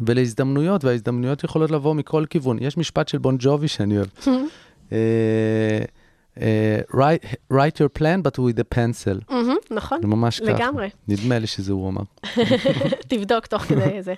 [0.00, 2.58] ולהזדמנויות, וההזדמנויות יכולות לבוא מכל כיוון.
[2.60, 4.08] יש משפט של בון ג'ובי שאני אוהב.
[6.90, 9.30] write, write your plan, but with a pencil.
[9.30, 10.52] Mm-hmm, נכון, זה ממש ככה.
[10.52, 10.90] לגמרי.
[11.08, 12.02] נדמה לי שזה הוא אמר.
[13.08, 14.14] תבדוק תוך כדי זה.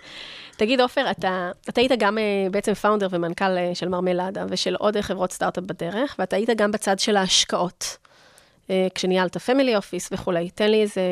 [0.57, 5.01] תגיד, עופר, אתה, אתה היית גם uh, בעצם founder ומנכ"ל uh, של מרמלדה ושל עוד
[5.01, 8.14] חברות סטארט-אפ בדרך, ואתה היית גם בצד של ההשקעות, uh,
[8.95, 10.51] כשניהלת family office וכולי.
[10.51, 11.03] תן לי איזה...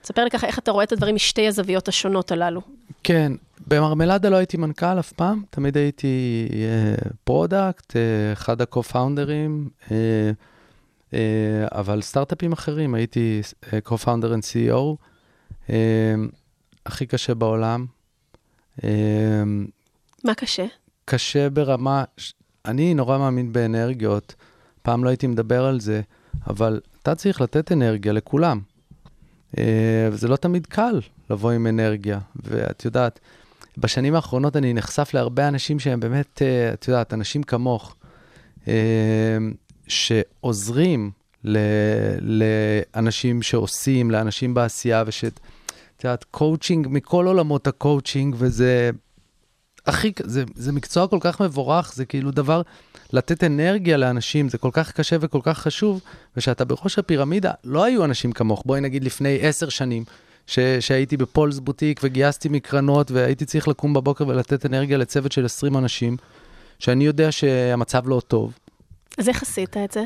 [0.00, 2.60] תספר לי ככה איך אתה רואה את הדברים משתי הזוויות השונות הללו.
[3.04, 3.32] כן,
[3.66, 6.48] במרמלדה לא הייתי מנכ"ל אף פעם, תמיד הייתי
[7.24, 7.96] product, uh, uh,
[8.32, 9.30] אחד ה-co-founders,
[9.84, 9.90] uh,
[11.10, 11.14] uh,
[11.72, 14.96] אבל סטארט-אפים אחרים, הייתי uh, co-founder and CEO,
[15.66, 15.70] uh,
[16.86, 17.86] הכי קשה בעולם.
[18.78, 18.82] Uh,
[20.24, 20.66] מה קשה?
[21.04, 22.04] קשה ברמה,
[22.64, 24.34] אני נורא מאמין באנרגיות,
[24.82, 26.00] פעם לא הייתי מדבר על זה,
[26.46, 28.60] אבל אתה צריך לתת אנרגיה לכולם.
[30.12, 33.20] וזה לא תמיד קל לבוא עם אנרגיה, ואת יודעת,
[33.78, 37.96] בשנים האחרונות אני נחשף להרבה אנשים שהם באמת, את יודעת, אנשים כמוך,
[39.88, 41.10] שעוזרים
[42.20, 45.24] לאנשים שעושים, לאנשים בעשייה, וש...
[45.24, 48.90] את יודעת, קואוצ'ינג מכל עולמות הקואוצ'ינג, וזה
[49.88, 52.62] הכי, זה, זה מקצוע כל כך מבורך, זה כאילו דבר,
[53.12, 56.00] לתת אנרגיה לאנשים, זה כל כך קשה וכל כך חשוב,
[56.36, 60.04] ושאתה בראש הפירמידה, לא היו אנשים כמוך, בואי נגיד לפני עשר שנים,
[60.46, 65.76] ש, שהייתי בפולס בוטיק וגייסתי מקרנות, והייתי צריך לקום בבוקר ולתת אנרגיה לצוות של 20
[65.76, 66.16] אנשים,
[66.78, 68.58] שאני יודע שהמצב לא טוב.
[69.18, 70.04] אז איך עשית את זה?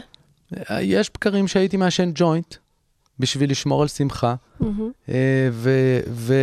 [0.80, 2.54] יש בקרים שהייתי מעשן ג'וינט,
[3.18, 4.64] בשביל לשמור על שמחה, mm-hmm.
[5.52, 6.00] ו...
[6.08, 6.34] ו...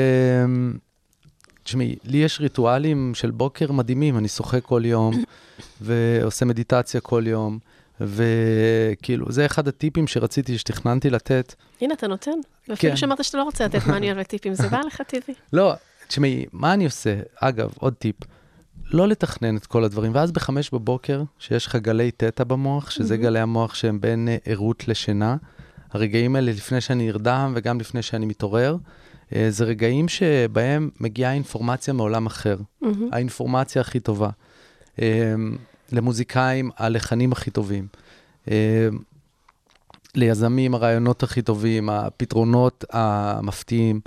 [1.69, 5.23] תשמעי, לי יש ריטואלים של בוקר מדהימים, אני שוחה כל יום,
[5.81, 7.59] ועושה מדיטציה כל יום,
[8.01, 11.53] וכאילו, זה אחד הטיפים שרציתי, שתכננתי לתת.
[11.81, 12.31] הנה, אתה נותן.
[12.67, 12.97] ואפילו כן.
[12.97, 15.35] שאמרת שאתה לא רוצה לתת מניאל וטיפים, זה בא לך טבעי.
[15.53, 15.73] לא,
[16.07, 17.19] תשמעי, מה אני עושה?
[17.35, 18.15] אגב, עוד טיפ.
[18.91, 23.39] לא לתכנן את כל הדברים, ואז בחמש בבוקר, שיש לך גלי תטא במוח, שזה גלי
[23.39, 25.35] המוח שהם בין ערות לשינה,
[25.91, 28.77] הרגעים האלה לפני שאני ארדם וגם לפני שאני מתעורר,
[29.49, 32.87] זה רגעים שבהם מגיעה אינפורמציה מעולם אחר, mm-hmm.
[33.11, 34.29] האינפורמציה הכי טובה.
[35.01, 35.33] אה,
[35.91, 37.87] למוזיקאים, הלחנים הכי טובים.
[38.51, 38.87] אה,
[40.15, 44.01] ליזמים, הרעיונות הכי טובים, הפתרונות המפתיעים.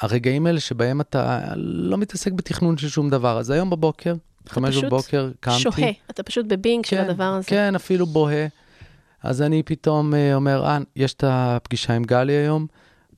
[0.00, 3.38] הרגעים האלה שבהם אתה לא מתעסק בתכנון של שום דבר.
[3.38, 4.14] אז היום בבוקר,
[4.48, 5.58] חמש בבוקר, קמתי.
[5.60, 7.48] שוהה, אתה פשוט בבינג כן, של הדבר הזה.
[7.48, 8.46] כן, אפילו בוהה.
[9.22, 12.66] אז אני פתאום אומר, אה, יש את הפגישה עם גלי היום,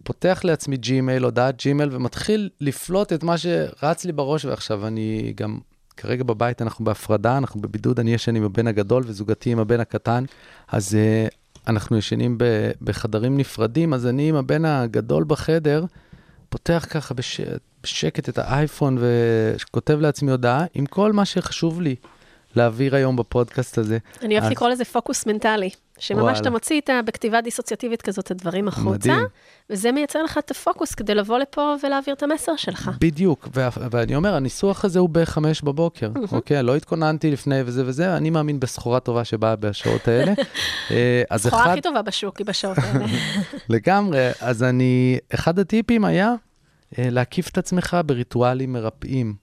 [0.04, 5.58] פותח לעצמי ג'ימייל, הודעת ג'ימייל, ומתחיל לפלוט את מה שרץ לי בראש, ועכשיו אני גם,
[5.96, 10.24] כרגע בבית אנחנו בהפרדה, אנחנו בבידוד, אני ישן עם הבן הגדול וזוגתי עם הבן הקטן,
[10.68, 11.34] אז uh,
[11.66, 12.44] אנחנו ישנים ב,
[12.82, 15.84] בחדרים נפרדים, אז אני עם הבן הגדול בחדר,
[16.48, 17.40] פותח ככה בש,
[17.82, 21.96] בשקט את האייפון וכותב לעצמי הודעה עם כל מה שחשוב לי
[22.56, 23.98] להעביר היום בפודקאסט הזה.
[24.22, 24.52] אני אוהבת אז...
[24.52, 25.70] לקרוא לזה פוקוס מנטלי.
[25.98, 29.26] שממש אתה מוציא את בכתיבה דיסוציאטיבית כזאת את הדברים החוצה, מדהים.
[29.70, 32.90] וזה מייצר לך את הפוקוס כדי לבוא לפה ולהעביר את המסר שלך.
[33.00, 36.62] בדיוק, ו- ואני אומר, הניסוח הזה הוא בחמש בבוקר, אוקיי?
[36.62, 40.32] לא התכוננתי לפני וזה וזה, אני מאמין בסחורה טובה שבאה בשעות האלה.
[40.90, 41.70] אה, הסחורה אחד...
[41.70, 43.06] הכי טובה בשוק היא בשעות האלה.
[43.68, 46.34] לגמרי, אז אני, אחד הטיפים היה
[46.98, 49.34] אה, להקיף את עצמך בריטואלים מרפאים.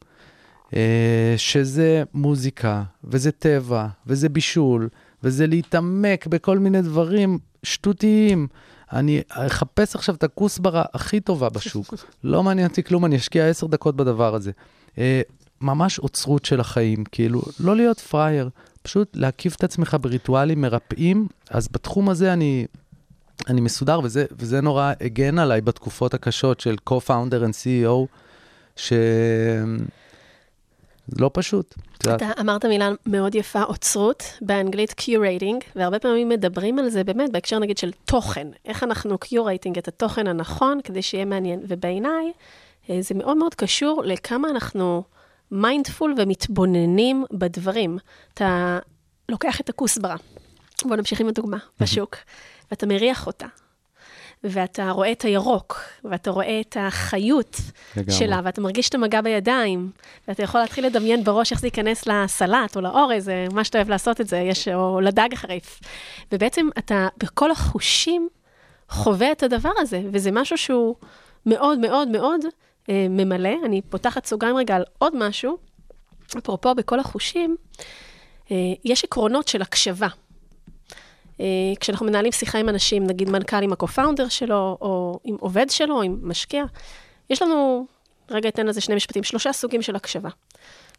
[0.75, 4.89] אה, שזה מוזיקה, וזה טבע, וזה בישול,
[5.25, 8.47] וזה להתעמק בכל מיני דברים שטותיים.
[8.93, 11.93] אני אחפש עכשיו את הכוסברה הכי טובה בשוק.
[12.23, 14.51] לא מעניין אותי כלום, אני אשקיע עשר דקות בדבר הזה.
[14.97, 15.21] אה,
[15.61, 18.49] ממש אוצרות של החיים, כאילו, לא להיות פראייר,
[18.81, 21.27] פשוט להקיף את עצמך בריטואלים מרפאים.
[21.49, 22.65] אז בתחום הזה אני,
[23.47, 28.07] אני מסודר, וזה, וזה נורא הגן עליי בתקופות הקשות של co-founder and CEO,
[28.75, 28.93] ש...
[31.07, 31.75] זה לא פשוט.
[32.15, 37.59] אתה אמרת מילה מאוד יפה, אוצרות, באנגלית curating, והרבה פעמים מדברים על זה באמת בהקשר
[37.59, 42.31] נגיד של תוכן, איך אנחנו curating את התוכן הנכון כדי שיהיה מעניין, ובעיניי
[42.89, 45.03] אה, זה מאוד מאוד קשור לכמה אנחנו
[45.51, 47.97] mindful ומתבוננים בדברים.
[48.33, 48.79] אתה
[49.29, 50.15] לוקח את הכוסברה,
[50.85, 52.15] בוא נמשיך עם הדוגמה, בשוק,
[52.71, 53.47] ואתה מריח אותה,
[54.43, 57.57] ואתה רואה את הירוק, ואתה רואה את החיות
[57.95, 58.13] לגמרי.
[58.13, 59.91] שלה, ואתה מרגיש את המגע בידיים,
[60.27, 63.89] ואתה יכול להתחיל לדמיין בראש איך זה ייכנס לסלט או לאורז, זה מה שאתה אוהב
[63.89, 65.79] לעשות את זה, יש, או לדג החריף.
[66.31, 68.29] ובעצם אתה בכל החושים
[68.89, 70.95] חווה את הדבר הזה, וזה משהו שהוא
[71.45, 72.41] מאוד מאוד מאוד
[72.89, 73.55] אה, ממלא.
[73.65, 75.57] אני פותחת סוגריים רגע על עוד משהו,
[76.37, 77.55] אפרופו בכל החושים,
[78.51, 80.07] אה, יש עקרונות של הקשבה.
[81.39, 81.45] אה,
[81.79, 86.19] כשאנחנו מנהלים שיחה עם אנשים, נגיד מנכ"ל עם ה-co-founder שלו, או עם עובד שלו, עם
[86.21, 86.63] משקיע,
[87.29, 87.85] יש לנו,
[88.31, 90.29] רגע אתן לזה שני משפטים, שלושה סוגים של הקשבה.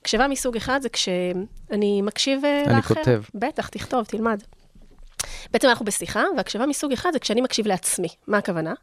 [0.01, 2.94] הקשבה מסוג אחד זה כשאני מקשיב אה, אני לאחר.
[2.94, 3.22] כותב.
[3.35, 4.42] בטח, תכתוב, תלמד.
[5.53, 8.09] בעצם אנחנו בשיחה, והקשבה מסוג אחד זה כשאני מקשיב לעצמי.
[8.27, 8.75] מה הכוונה?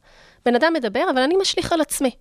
[0.45, 2.11] בן אדם מדבר, אבל אני משליך על עצמי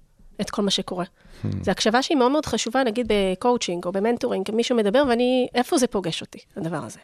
[0.41, 1.05] את כל מה שקורה.
[1.05, 1.47] Hmm.
[1.63, 5.79] זו הקשבה שהיא מאוד מאוד חשובה, נגיד בקואוצ'ינג או ב mentoring, מישהו מדבר ואני, איפה
[5.79, 6.99] זה פוגש אותי, הדבר הזה?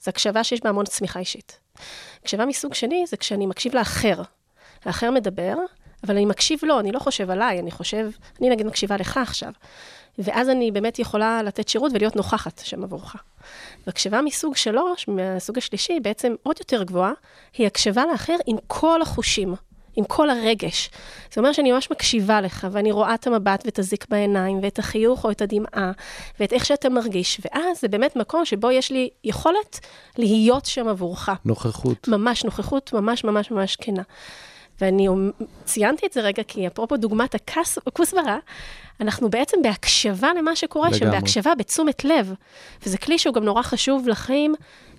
[0.00, 1.60] זו הקשבה שיש בה המון צמיחה אישית.
[2.22, 4.22] הקשבה מסוג שני זה כשאני מקשיב לאחר.
[4.84, 5.54] האחר מדבר,
[6.04, 9.52] אבל אני מקשיב לו, אני לא חושב עליי, אני חושב, אני נגיד מקשיבה לך עכשיו.
[10.18, 13.16] ואז אני באמת יכולה לתת שירות ולהיות נוכחת שם עבורך.
[13.86, 17.12] והקשבה מסוג שלוש, מהסוג השלישי, בעצם עוד יותר גבוהה,
[17.54, 19.54] היא הקשבה לאחר עם כל החושים,
[19.96, 20.90] עם כל הרגש.
[21.32, 25.24] זה אומר שאני ממש מקשיבה לך, ואני רואה את המבט ואת הזיק בעיניים, ואת החיוך
[25.24, 25.92] או את הדמעה,
[26.40, 29.80] ואת איך שאתה מרגיש, ואז זה באמת מקום שבו יש לי יכולת
[30.18, 31.28] להיות שם עבורך.
[31.44, 32.08] נוכחות.
[32.08, 34.02] ממש נוכחות, ממש ממש ממש כנה.
[34.80, 35.08] ואני
[35.64, 37.34] ציינתי את זה רגע, כי אפרופו דוגמת
[37.86, 38.38] הכוסברה,
[39.00, 41.10] אנחנו בעצם בהקשבה למה שקורה שם.
[41.10, 42.34] בהקשבה בתשומת לב.
[42.86, 44.54] וזה כלי שהוא גם נורא חשוב לחיים,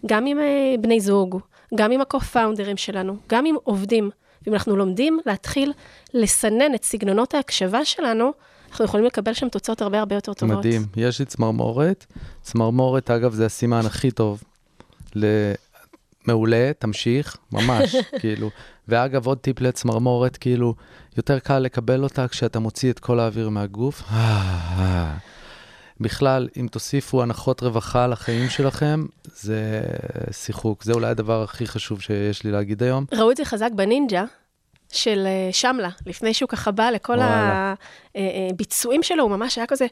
[0.06, 1.40] גם עם אה, בני זוג,
[1.76, 4.10] גם עם ה-co-founders שלנו, גם עם עובדים.
[4.46, 5.74] ואם אנחנו לומדים להתחיל
[6.14, 8.32] לסנן את סגנונות ההקשבה שלנו,
[8.70, 10.58] אנחנו יכולים לקבל שם תוצאות הרבה הרבה יותר טובות.
[10.58, 10.86] מדהים.
[10.98, 12.06] יש לי צמרמורת.
[12.42, 14.44] צמרמורת, אגב, זה הסימן הכי טוב.
[15.16, 15.26] ל...
[16.28, 18.50] מעולה, תמשיך, ממש, כאילו.
[18.88, 20.76] ואגב, עוד טיפ לצמרמורת, כאילו,
[21.18, 24.02] יותר קל לקבל אותה כשאתה מוציא את כל האוויר מהגוף.
[26.00, 29.82] בכלל, אם תוסיפו הנחות רווחה לחיים שלכם, זה
[30.32, 30.84] שיחוק.
[30.84, 33.06] זה אולי הדבר הכי חשוב שיש לי להגיד היום.
[33.12, 34.24] ראו את זה חזק בנינג'ה
[34.92, 37.74] של אה, שמלה, לפני שהוא ככה בא לכל וואלה.
[38.52, 39.86] הביצועים שלו, הוא ממש היה כזה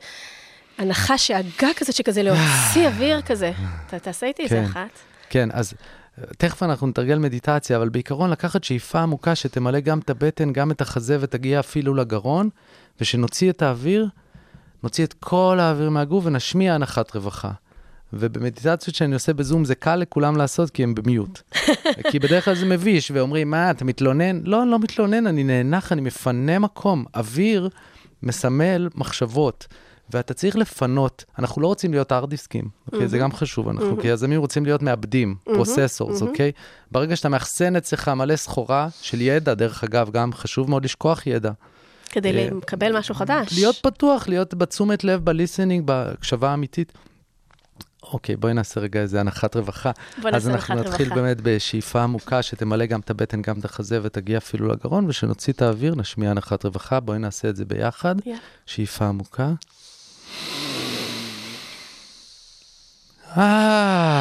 [0.77, 3.51] הנחה שאגה כזה, שכזה להוציא אוויר כזה.
[3.87, 4.63] אתה תעשה איתי איזה כן.
[4.63, 4.89] אחת.
[5.29, 5.73] כן, אז
[6.19, 10.71] אה, תכף אנחנו נתרגל מדיטציה, אבל בעיקרון לקחת שאיפה עמוקה שתמלא גם את הבטן, גם
[10.71, 12.49] את החזה ותגיע אפילו לגרון,
[13.01, 14.07] ושנוציא את האוויר,
[14.83, 17.51] נוציא את כל האוויר מהגוף ונשמיע הנחת רווחה.
[18.13, 21.41] ובמדיטציות שאני עושה בזום זה קל לכולם לעשות כי הם במיוט.
[22.11, 24.41] כי בדרך כלל זה מביש, ואומרים, מה, אתה מתלונן?
[24.43, 27.05] לא, אני לא מתלונן, אני נאנח, אני מפנה מקום.
[27.15, 27.69] אוויר
[28.23, 29.67] מסמל מחשבות.
[30.09, 33.07] ואתה צריך לפנות, אנחנו לא רוצים להיות הארד דיסקים, אוקיי?
[33.07, 36.51] זה גם חשוב, אנחנו כיזמים רוצים להיות מעבדים, processors, אוקיי?
[36.91, 41.51] ברגע שאתה מאחסן אצלך מלא סחורה של ידע, דרך אגב, גם חשוב מאוד לשכוח ידע.
[42.13, 43.47] כדי אה, לקבל משהו חדש.
[43.53, 46.93] להיות פתוח, להיות בתשומת לב, ב listening, בהקשבה האמיתית.
[48.03, 49.91] אוקיי, בואי נעשה רגע איזה אנחת רווחה.
[50.21, 51.21] בוא נעשה אז אנחנו אנחת נתחיל רווחה.
[51.21, 55.61] באמת בשאיפה עמוקה, שתמלא גם את הבטן, גם את החזה, ותגיע אפילו לגרון, ושנוציא את
[55.61, 56.99] האוויר, נשמיע אנחת רווחה.
[56.99, 58.15] בואי נעשה את זה ביחד.
[58.25, 58.39] יאללה.
[58.65, 59.51] שאיפה עמוקה.
[63.37, 64.13] אה.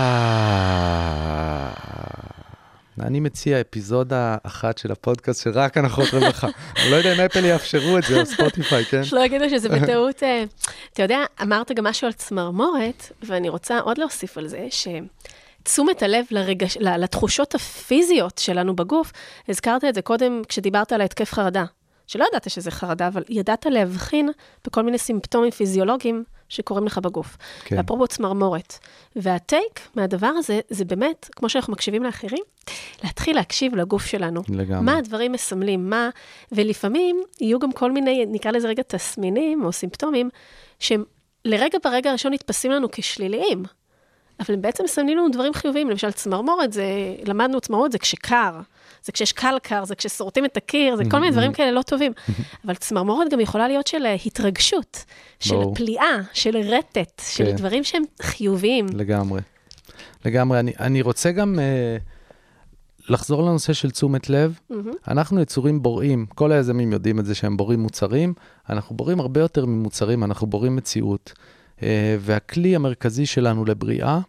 [3.07, 6.49] אני מציע אפיזודה אחת של הפודקאסט שרק הנחות רווחה.
[6.83, 9.05] אני לא יודע אם אפל יאפשרו את זה, או ספוטיפיי, כן?
[9.05, 10.23] שלא יגידו שזה בטעות...
[10.23, 10.45] אה,
[10.93, 16.25] אתה יודע, אמרת גם משהו על צמרמורת, ואני רוצה עוד להוסיף על זה, שתשומת הלב
[16.31, 19.13] לרגש, לתחושות הפיזיות שלנו בגוף,
[19.49, 21.65] הזכרת את זה קודם כשדיברת על ההתקף חרדה.
[22.13, 24.31] שלא ידעת שזה חרדה, אבל ידעת להבחין
[24.65, 27.37] בכל מיני סימפטומים פיזיולוגיים שקורים לך בגוף.
[27.65, 27.79] כן.
[27.79, 28.79] אפרופו צמרמורת.
[29.17, 32.43] והטייק מהדבר הזה, זה באמת, כמו שאנחנו מקשיבים לאחרים,
[33.05, 34.43] להתחיל להקשיב לגוף שלנו.
[34.49, 34.85] לגמרי.
[34.85, 36.11] מה הדברים מסמלים, מה,
[36.53, 40.31] ולפעמים יהיו גם כל מיני, נקרא לזה רגע תסמינים או סימפטומים,
[40.79, 41.05] שהם
[41.45, 43.65] לרגע ברגע הראשון נתפסים לנו כשליליים,
[44.41, 46.85] אבל הם בעצם מסמלים לנו דברים חיוביים, למשל צמרמורת, זה,
[47.25, 48.61] למדנו צמרמורת זה כשקר,
[49.05, 52.13] זה כשיש קל קר, זה כששורטים את הקיר, זה כל מיני דברים כאלה לא טובים.
[52.65, 55.05] אבל צמרמורת גם יכולה להיות של אה, התרגשות,
[55.41, 55.57] של.
[55.75, 57.57] פליאה, של רטט, של כן.
[57.57, 58.87] דברים שהם חיוביים.
[58.95, 59.41] לגמרי.
[60.25, 60.61] לגמרי.
[60.61, 61.97] אני, אני רוצה גם אה,
[63.09, 64.59] לחזור לנושא של תשומת לב.
[65.09, 68.35] אנחנו יצורים בוראים, כל היזמים יודעים את זה שהם בוראים מוצרים,
[68.71, 71.33] אנחנו בוראים הרבה יותר ממוצרים, אנחנו בוראים מציאות.
[71.83, 74.21] אה, והכלי המרכזי שלנו לבריאה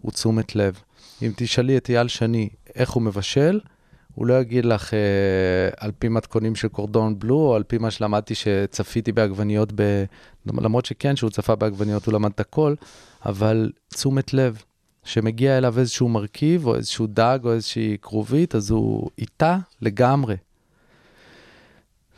[0.00, 0.82] הוא תשומת לב.
[1.22, 3.60] אם תשאלי את אייל שני איך הוא מבשל,
[4.14, 4.98] הוא לא יגיד לך אה,
[5.76, 10.04] על פי מתכונים של קורדון בלו, או על פי מה שלמדתי שצפיתי בעגבניות, ב...
[10.46, 12.74] למרות שכן, שהוא צפה בעגבניות, הוא למד את הכל,
[13.26, 14.62] אבל תשומת לב,
[15.04, 20.36] שמגיע אליו איזשהו מרכיב, או איזשהו דג, או איזושהי כרובית, אז הוא איתה לגמרי.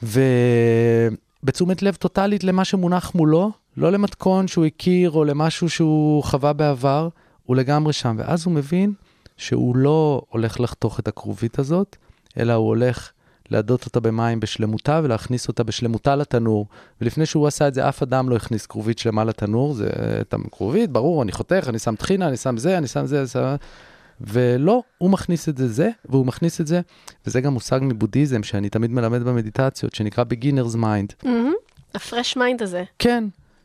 [0.02, 7.08] ובתשומת לב טוטאלית למה שמונח מולו, לא למתכון שהוא הכיר, או למשהו שהוא חווה בעבר,
[7.44, 8.16] הוא לגמרי שם.
[8.18, 8.92] ואז הוא מבין
[9.36, 11.96] שהוא לא הולך לחתוך את הכרובית הזאת,
[12.38, 13.10] אלא הוא הולך
[13.50, 16.66] לאדות אותה במים בשלמותה ולהכניס אותה בשלמותה לתנור.
[17.00, 20.90] ולפני שהוא עשה את זה, אף אדם לא הכניס כרובית שלמה לתנור, זה את הכרובית,
[20.90, 23.54] ברור, אני חותך, אני שם טחינה, אני שם זה, אני שם זה, אני שם...
[24.20, 26.80] ולא, הוא מכניס את זה זה, והוא מכניס את זה,
[27.26, 31.24] וזה גם מושג מבודהיזם שאני תמיד מלמד במדיטציות, שנקרא beginner's mind.
[31.24, 31.52] מהמם.
[31.94, 32.84] ה fresh mind הזה.
[32.98, 33.24] כן,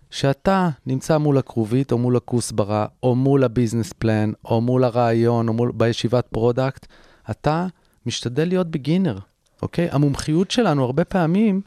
[0.09, 5.47] שאתה נמצא מול הכרובית, או מול הכוסברה, או מול ה business plan, או מול הרעיון,
[5.47, 6.85] או מול, בישיבת product,
[7.31, 7.67] אתה
[8.05, 9.17] משתדל להיות beginner,
[9.61, 9.87] אוקיי?
[9.91, 11.61] המומחיות שלנו הרבה פעמים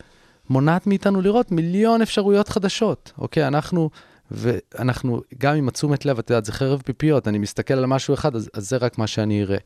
[0.51, 3.47] מונעת מאיתנו לראות מיליון אפשרויות חדשות, אוקיי?
[3.47, 3.91] אנחנו,
[4.31, 8.37] ואנחנו, גם עם התשומת לב, את יודעת, זה חרב פיפיות, אני מסתכל על משהו אחד,
[8.37, 9.59] אז, אז זה רק מה שאני אראה.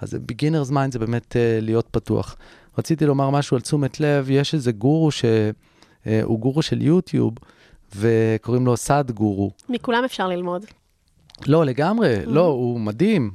[0.00, 2.36] אז beginner's mind זה באמת uh, להיות פתוח.
[2.78, 5.30] רציתי לומר משהו על תשומת לב, יש איזה גורו שהוא
[6.06, 7.34] אה, uh, גורו של יוטיוב,
[7.96, 9.50] וקוראים לו סאדגורו.
[9.68, 10.64] מכולם אפשר ללמוד.
[11.46, 12.30] לא, לגמרי, mm-hmm.
[12.30, 13.30] לא, הוא מדהים.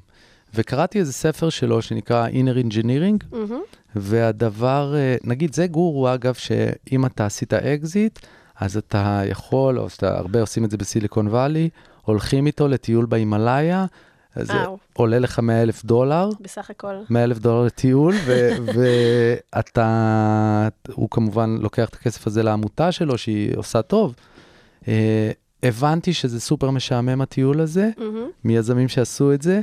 [0.56, 3.76] וקראתי איזה ספר שלו שנקרא Inner Engineering, mm-hmm.
[3.96, 8.20] והדבר, אה, נגיד, זה גורו, אגב, שאם אתה עשית אקזיט,
[8.60, 11.70] אז אתה יכול, או שאתה, הרבה עושים את זה בסיליקון וואלי,
[12.02, 13.86] הולכים איתו לטיול בהימאליה,
[14.36, 14.54] זה
[14.94, 16.30] עולה לך 100 אלף דולר.
[16.42, 16.96] בסך הכל.
[17.10, 18.14] 100 אלף דולר לטיול,
[18.76, 24.16] ואתה, הוא כמובן לוקח את הכסף הזה לעמותה שלו, שהיא עושה טוב.
[24.86, 24.88] Uh,
[25.64, 28.02] הבנתי שזה סופר משעמם הטיול הזה, mm-hmm.
[28.44, 29.62] מיזמים שעשו את זה,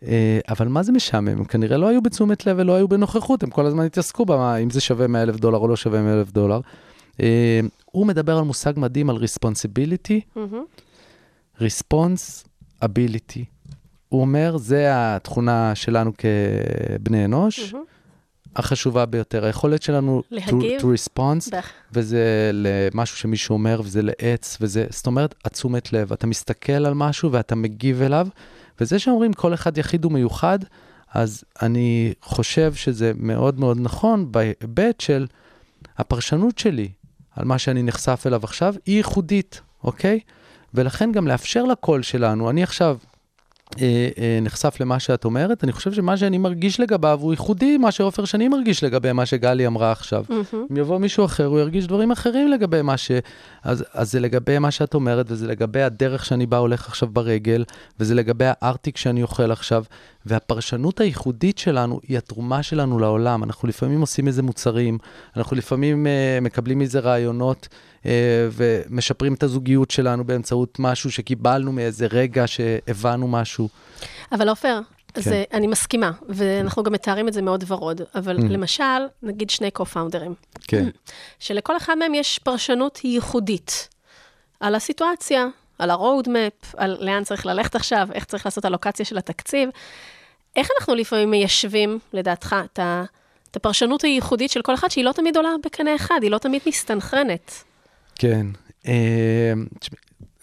[0.00, 0.04] uh,
[0.48, 1.28] אבל מה זה משעמם?
[1.28, 4.70] הם כנראה לא היו בתשומת לב ולא היו בנוכחות, הם כל הזמן התעסקו במה, אם
[4.70, 6.60] זה שווה 100 אלף דולר או לא שווה 100 אלף דולר.
[7.12, 7.20] Uh,
[7.84, 11.60] הוא מדבר על מושג מדהים על responsibility, mm-hmm.
[11.60, 13.44] responsibility.
[14.08, 17.72] הוא אומר, זה התכונה שלנו כבני אנוש.
[17.72, 17.91] Mm-hmm.
[18.56, 21.70] החשובה ביותר, היכולת שלנו להגיב, to, to response, בח.
[21.92, 26.12] וזה למשהו שמישהו אומר, וזה לעץ, וזה, זאת אומרת, התשומת לב.
[26.12, 28.28] אתה מסתכל על משהו ואתה מגיב אליו,
[28.80, 30.58] וזה שאומרים כל אחד יחיד ומיוחד,
[31.14, 35.26] אז אני חושב שזה מאוד מאוד נכון בהיבט של
[35.98, 36.88] הפרשנות שלי
[37.36, 40.20] על מה שאני נחשף אליו עכשיו, היא ייחודית, אוקיי?
[40.74, 42.96] ולכן גם לאפשר לקול שלנו, אני עכשיו
[44.42, 48.48] נחשף למה שאת אומרת, אני חושב שמה שאני מרגיש לגביו הוא ייחודי, מה שעופר שאני
[48.48, 50.24] מרגיש לגבי מה שגלי אמרה עכשיו.
[50.28, 50.56] Mm-hmm.
[50.70, 53.10] אם יבוא מישהו אחר, הוא ירגיש דברים אחרים לגבי מה ש...
[53.62, 57.64] אז, אז זה לגבי מה שאת אומרת, וזה לגבי הדרך שאני בא הולך עכשיו ברגל,
[58.00, 59.84] וזה לגבי הארטיק שאני אוכל עכשיו,
[60.26, 63.44] והפרשנות הייחודית שלנו היא התרומה שלנו לעולם.
[63.44, 64.98] אנחנו לפעמים עושים איזה מוצרים,
[65.36, 67.68] אנחנו לפעמים uh, מקבלים איזה רעיונות.
[68.02, 68.06] Uh,
[68.52, 73.68] ומשפרים את הזוגיות שלנו באמצעות משהו שקיבלנו מאיזה רגע שהבנו משהו.
[74.32, 74.80] אבל עופר,
[75.14, 75.20] כן.
[75.20, 78.42] אז אני מסכימה, ואנחנו גם מתארים את זה מאוד ורוד, אבל mm.
[78.42, 78.82] למשל,
[79.22, 80.34] נגיד שני קו-פאונדרים.
[80.68, 80.88] כן.
[81.38, 83.88] שלכל אחד מהם יש פרשנות ייחודית
[84.60, 85.46] על הסיטואציה,
[85.78, 89.68] על ה-road map, על לאן צריך ללכת עכשיו, איך צריך לעשות אלוקציה של התקציב.
[90.56, 95.50] איך אנחנו לפעמים מיישבים, לדעתך, את הפרשנות הייחודית של כל אחד, שהיא לא תמיד עולה
[95.64, 97.64] בקנה אחד, היא לא תמיד מסתנכרנת?
[98.22, 98.46] כן.
[98.86, 99.52] אה,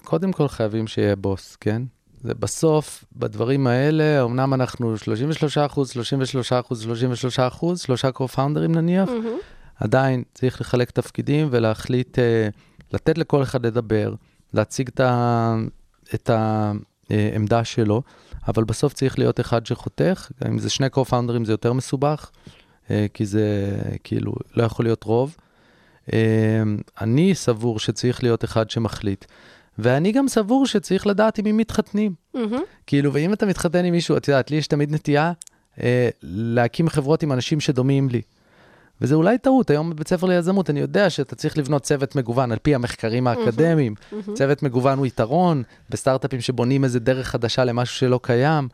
[0.03, 1.81] קודם כל חייבים שיהיה בוס, כן?
[2.21, 9.09] זה בסוף, בדברים האלה, אמנם אנחנו 33 אחוז, 33 אחוז, 33 אחוז, שלושה קו-פאונדרים נניח,
[9.09, 9.75] mm-hmm.
[9.75, 12.21] עדיין צריך לחלק תפקידים ולהחליט, uh,
[12.93, 14.13] לתת לכל אחד לדבר,
[14.53, 15.55] להציג את, ה,
[16.13, 16.29] את
[17.09, 18.01] העמדה שלו,
[18.47, 22.31] אבל בסוף צריך להיות אחד שחותך, אם זה שני קו-פאונדרים זה יותר מסובך,
[22.87, 25.35] uh, כי זה כאילו לא יכול להיות רוב.
[26.09, 26.11] Uh,
[27.01, 29.25] אני סבור שצריך להיות אחד שמחליט.
[29.79, 32.13] ואני גם סבור שצריך לדעת עם מי מתחתנים.
[32.35, 32.39] Mm-hmm.
[32.87, 35.31] כאילו, ואם אתה מתחתן עם מישהו, את יודעת, לי יש תמיד נטייה
[35.83, 38.21] אה, להקים חברות עם אנשים שדומים לי.
[39.01, 42.57] וזה אולי טעות, היום בבית ספר ליזמות, אני יודע שאתה צריך לבנות צוות מגוון על
[42.61, 43.93] פי המחקרים האקדמיים.
[43.97, 44.29] Mm-hmm.
[44.29, 44.33] Mm-hmm.
[44.33, 48.67] צוות מגוון הוא יתרון, בסטארט-אפים שבונים איזה דרך חדשה למשהו שלא קיים.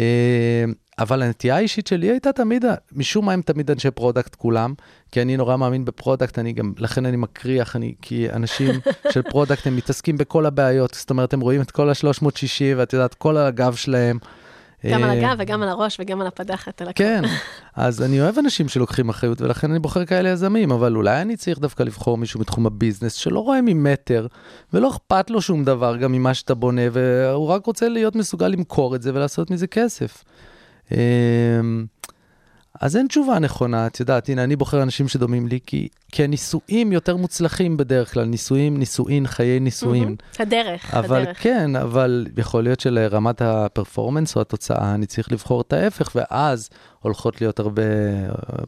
[0.00, 0.64] אה,
[0.98, 4.74] אבל הנטייה האישית שלי הייתה תמיד, משום מה הם תמיד אנשי product כולם,
[5.12, 8.74] כי אני נורא מאמין ב product, אני גם, לכן אני מקריח, אני, כי אנשים
[9.12, 13.14] של product הם מתעסקים בכל הבעיות, זאת אומרת, הם רואים את כל ה-360 ואת יודעת,
[13.14, 14.18] כל הגב שלהם.
[14.92, 17.04] גם על אה, הגב וגם על הראש וגם על הפדחת, על הכל.
[17.04, 17.22] כן,
[17.74, 21.58] אז אני אוהב אנשים שלוקחים אחריות, ולכן אני בוחר כאלה יזמים, אבל אולי אני צריך
[21.58, 24.26] דווקא לבחור מישהו בתחום ה business, שלא רואה ממטר,
[24.72, 28.96] ולא אכפת לו שום דבר גם ממה שאתה בונה, והוא רק רוצה להיות מסוגל למכור
[28.96, 30.24] את זה ולעשות מזה כסף.
[30.92, 31.86] אמ,
[32.80, 36.92] אז אין תשובה נכונה, את יודעת, הנה, אני בוחר אנשים שדומים לי, כי, כי הנישואים
[36.92, 40.16] יותר מוצלחים בדרך כלל, נישואים, נישואין, חיי נישואין.
[40.18, 40.42] Mm-hmm.
[40.42, 41.42] הדרך, אבל הדרך.
[41.42, 46.70] כן, אבל יכול להיות שלרמת ה performance או התוצאה, אני צריך לבחור את ההפך, ואז
[47.00, 47.82] הולכות להיות הרבה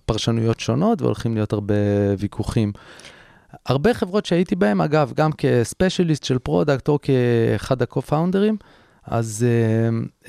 [0.07, 1.75] פרשנויות שונות והולכים להיות הרבה
[2.19, 2.73] ויכוחים.
[3.67, 8.57] הרבה חברות שהייתי בהן, אגב, גם כ specialist של product או כאחד ה co-founder ים,
[9.11, 10.29] אז uh, uh,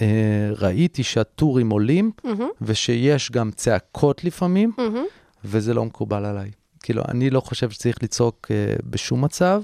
[0.57, 2.43] ראיתי שהטורים עולים, mm-hmm.
[2.61, 5.45] ושיש גם צעקות לפעמים, mm-hmm.
[5.45, 6.51] וזה לא מקובל עליי.
[6.83, 9.61] כאילו, אני לא חושב שצריך לצעוק uh, בשום מצב,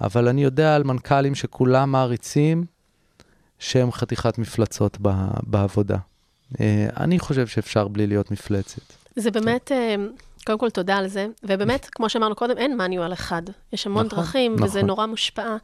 [0.00, 2.64] אבל אני יודע על מנכ"לים שכולם מעריצים,
[3.58, 5.98] שהם חתיכת מפלצות ב- בעבודה.
[6.52, 6.56] Uh,
[6.96, 8.82] אני חושב שאפשר בלי להיות מפלצת.
[9.16, 11.26] זה באמת, uh, קודם כל, תודה על זה.
[11.42, 13.42] ובאמת, כמו שאמרנו קודם, אין מניואל אחד.
[13.72, 14.66] יש המון נכון, דרכים, נכון.
[14.66, 15.56] וזה נורא מושפע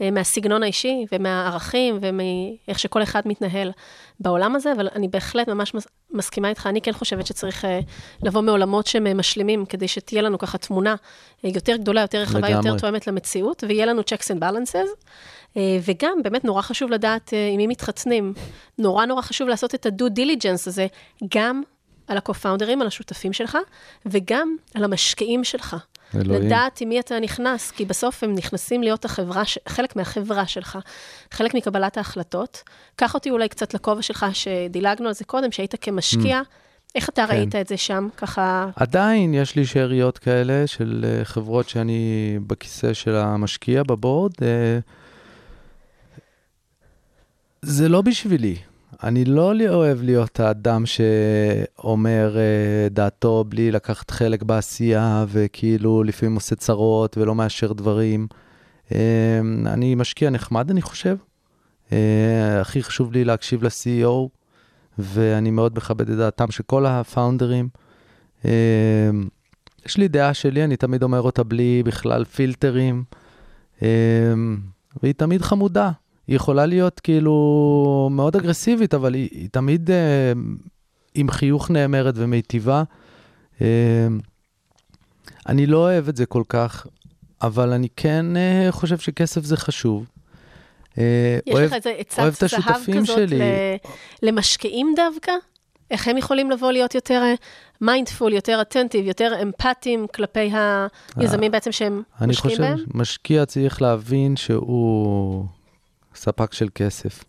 [0.00, 3.72] אה, מהסגנון האישי ומהערכים ומאיך שכל אחד מתנהל
[4.20, 6.66] בעולם הזה, אבל אני בהחלט ממש מס- מסכימה איתך.
[6.66, 7.80] אני כן חושבת שצריך אה,
[8.22, 10.94] לבוא מעולמות שהם אה, משלימים, כדי שתהיה לנו ככה תמונה
[11.44, 12.68] יותר גדולה, יותר רחבה, לגמרי.
[12.68, 14.88] יותר תואמת למציאות, ויהיה לנו checks and balances.
[15.82, 18.34] וגם, באמת נורא חשוב לדעת עם מי מתחתנים.
[18.78, 20.86] נורא נורא חשוב לעשות את ה-due diligence הזה,
[21.34, 21.62] גם
[22.10, 23.58] על ה-co-founders, על השותפים שלך,
[24.06, 25.76] וגם על המשקיעים שלך.
[26.14, 26.42] אלוהים.
[26.42, 30.78] לדעת עם מי אתה נכנס, כי בסוף הם נכנסים להיות החברה, חלק מהחברה שלך,
[31.30, 32.62] חלק מקבלת ההחלטות.
[32.96, 36.40] קח אותי אולי קצת לכובע שלך, שדילגנו על זה קודם, שהיית כמשקיע.
[36.94, 37.36] איך אתה כן.
[37.36, 38.68] ראית את זה שם, ככה...
[38.76, 44.32] עדיין יש לי שאריות כאלה של אה, חברות שאני בכיסא של המשקיע בבורד.
[44.42, 44.78] אה,
[47.62, 48.56] זה לא בשבילי.
[49.02, 56.56] אני לא אוהב להיות האדם שאומר אה, דעתו בלי לקחת חלק בעשייה, וכאילו לפעמים עושה
[56.56, 58.26] צרות ולא מאשר דברים.
[58.92, 61.16] אה, אני משקיע נחמד, אני חושב.
[61.92, 64.28] אה, הכי חשוב לי להקשיב ל-CEO,
[64.98, 67.68] ואני מאוד מכבד את דעתם של כל הפאונדרים.
[69.86, 73.04] יש לי דעה שלי, אני תמיד אומר אותה בלי בכלל פילטרים,
[75.02, 75.90] והיא תמיד חמודה.
[76.30, 77.34] היא יכולה להיות כאילו
[78.12, 80.32] מאוד אגרסיבית, אבל היא, היא תמיד אה,
[81.14, 82.82] עם חיוך נאמרת ומיטיבה.
[83.60, 83.66] אה,
[85.48, 86.86] אני לא אוהב את זה כל כך,
[87.42, 90.06] אבל אני כן אה, חושב שכסף זה חשוב.
[90.98, 93.38] אה, יש אוהב- לך איזה עצת זהב כזאת שלי.
[93.38, 93.76] ל-
[94.22, 95.32] למשקיעים דווקא?
[95.90, 97.22] איך הם יכולים לבוא להיות יותר
[97.80, 100.50] mindful, יותר attentive, יותר אמפתיים כלפי
[101.16, 102.78] היזמים בעצם שהם אה, אני משקיעים חושב בהם?
[102.92, 105.46] שמשקיע צריך להבין שהוא
[106.20, 107.24] ספק של כסף,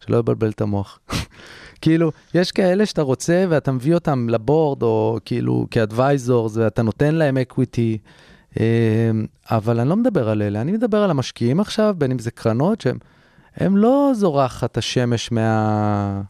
[0.00, 0.98] שלא יבלבל את המוח.
[1.82, 6.82] כאילו, יש כאלה שאתה רוצה ואתה מביא אותם ל board, או כאילו כ advisors, ואתה
[6.82, 7.98] נותן להם equity,
[9.50, 12.80] אבל אני לא מדבר על אלה, אני מדבר על המשקיעים עכשיו, בין אם זה קרנות,
[12.80, 12.98] שהם
[13.56, 16.22] הם לא זורחת השמש מה...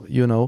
[0.00, 0.46] you know,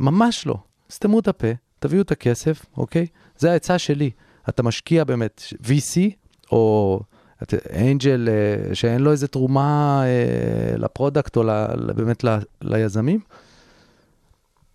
[0.00, 0.56] ממש לא.
[0.90, 3.06] סתמו את הפה, תביאו את הכסף, אוקיי?
[3.38, 4.10] זה העצה שלי.
[4.48, 5.98] אתה משקיע באמת VC,
[6.52, 7.00] או
[7.76, 11.44] angel אה, שאין לו איזה תרומה אה, ל product או
[11.96, 12.24] באמת
[12.62, 13.20] ליזמים,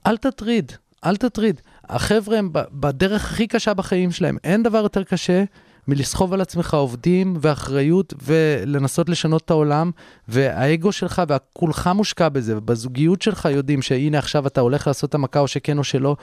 [0.08, 0.72] אל תטריד,
[1.06, 1.62] אל תטריד.
[1.90, 4.38] החבר'ה הם בדרך הכי קשה בחיים שלהם.
[4.44, 5.44] אין דבר יותר קשה
[5.88, 9.92] מלסחוב על עצמך עובדים ואחריות ולנסות לשנות את העולם,
[10.28, 15.40] והאגו שלך וכולך מושקע בזה, ובזוגיות שלך יודעים שהנה עכשיו אתה הולך לעשות את המכה
[15.40, 16.16] או שכן או שלא,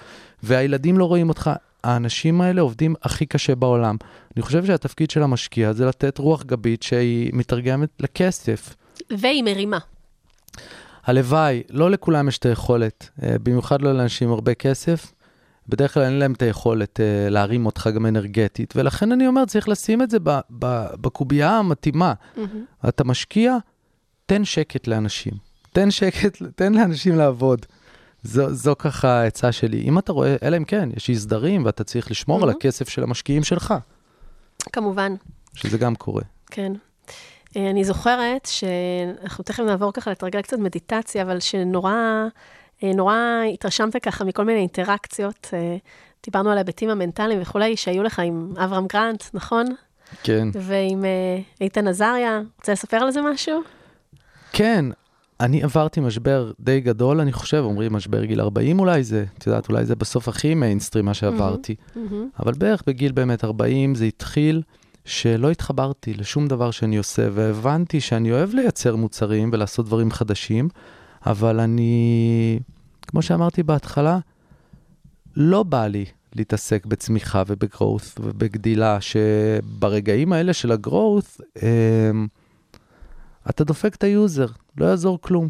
[0.43, 1.51] והילדים לא רואים אותך.
[1.87, 3.97] האנשים האלה עובדים הכי קשה בעולם.
[4.37, 8.75] אני חושב שהתפקיד של המשקיע זה לתת רוח גבית שהיא מתרגמת לכסף.
[9.11, 9.79] והיא מרימה.
[11.05, 15.13] הלוואי, לא לכולם יש את היכולת, אה, במיוחד לא לאנשים עם הרבה כסף.
[15.69, 19.69] בדרך כלל אין להם את היכולת אה, להרים אותך גם אנרגטית, ולכן אני אומר, צריך
[19.69, 22.13] לשים את זה ב- ב- בקובייה המתאימה.
[22.89, 23.57] אתה משקיע,
[24.27, 25.33] תן שקט לאנשים.
[25.73, 27.67] תן שקט, תן לאנשים לעבוד.
[28.27, 29.83] זו, זו ככה העצה שלי.
[29.83, 32.57] אם אתה רואה, אלא אם כן, יש אי סדרים ואתה צריך לשמור על מהמם.
[32.57, 33.75] הכסף של המשקיעים שלך,
[34.73, 35.15] כמובן,
[35.55, 36.23] שזה גם קורה.
[36.51, 36.73] כן.
[37.57, 41.95] אה, אני זוכרת שאנחנו תכף נעבור ככה לתרגל קצת מדיטציה, אבל שנורא
[42.85, 43.17] אה, נורא
[43.55, 45.49] התרשמת ככה מכל מיני אינטראקציות.
[45.53, 45.77] אה,
[46.25, 49.67] דיברנו על ההיבטים המנטליים וכולי, שהיו לך עם אברהם גרנט, נכון?
[50.23, 50.49] כן.
[50.55, 51.05] ועם
[51.61, 52.41] איתן עזריה.
[52.59, 53.63] רוצה לספר על זה משהו?
[54.53, 54.85] כן,
[55.41, 59.69] אני עברתי משבר די גדול, אני חושב, אומרים משבר גיל 40 אולי זה, את יודעת,
[59.69, 62.29] אולי זה בסוף הכי מיינסטרים מה שעברתי, מהמם.
[62.41, 64.63] אבל בערך בגיל באמת 40 זה התחיל
[65.05, 70.69] שלא התחברתי לשום דבר שאני עושה, והבנתי שאני אוהב לייצר מוצרים ולעשות דברים חדשים,
[71.27, 72.59] אבל אני,
[73.07, 74.19] כמו שאמרתי בהתחלה,
[75.37, 76.05] לא בא לי
[76.37, 82.27] להתעסק בצמיחה וב growth ובגדילה, שברגעים האלה של ה growth, אמ,
[83.51, 84.47] אתה דופק את ה user,
[84.79, 85.49] לא יעזור כלום.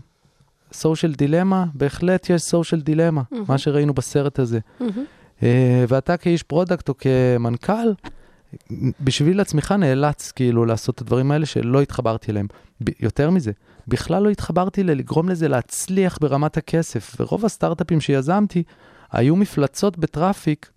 [0.72, 3.44] social dilemma, בהחלט יש social dilemma, מהמם.
[3.48, 4.58] מה שראינו בסרט הזה.
[4.80, 5.04] מהמם.
[5.42, 7.92] אה, ואתה כאיש product או כמנכ"ל,
[9.00, 12.46] בשביל עצמך נאלץ כאילו לעשות את הדברים האלה שלא התחברתי אליהם.
[12.84, 13.52] ב- יותר מזה,
[13.88, 18.62] בכלל לא התחברתי ללגרום לזה להצליח ברמת הכסף, ורוב הסטארט-אפים שיזמתי
[19.12, 20.70] היו מפלצות ב traffic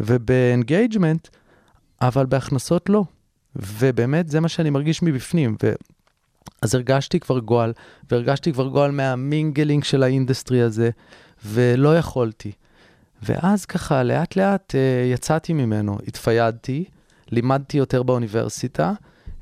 [0.00, 1.28] וב engagement,
[2.00, 3.04] אבל בהכנסות לא.
[3.56, 5.56] ובאמת זה מה שאני מרגיש מבפנים.
[5.62, 5.72] ו...
[6.62, 7.72] אז הרגשתי כבר גועל,
[8.10, 10.90] והרגשתי כבר גועל מה mingling של ה industry הזה,
[11.46, 12.52] ולא יכולתי.
[13.22, 16.84] ואז ככה, לאט לאט אה, יצאתי ממנו, התפיידתי,
[17.30, 18.92] לימדתי יותר באוניברסיטה,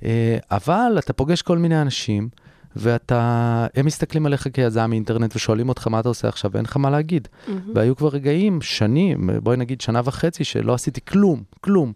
[0.05, 2.28] אה, אבל אתה פוגש כל מיני אנשים,
[2.76, 6.90] ואתה, הם מסתכלים עליך כיזם מאינטרנט ושואלים אותך מה אתה עושה עכשיו, ואין לך מה
[6.90, 7.28] להגיד.
[7.28, 7.50] Mm-hmm.
[7.74, 11.92] והיו כבר רגעים, שנים, בואי נגיד שנה וחצי, שלא עשיתי כלום, כלום.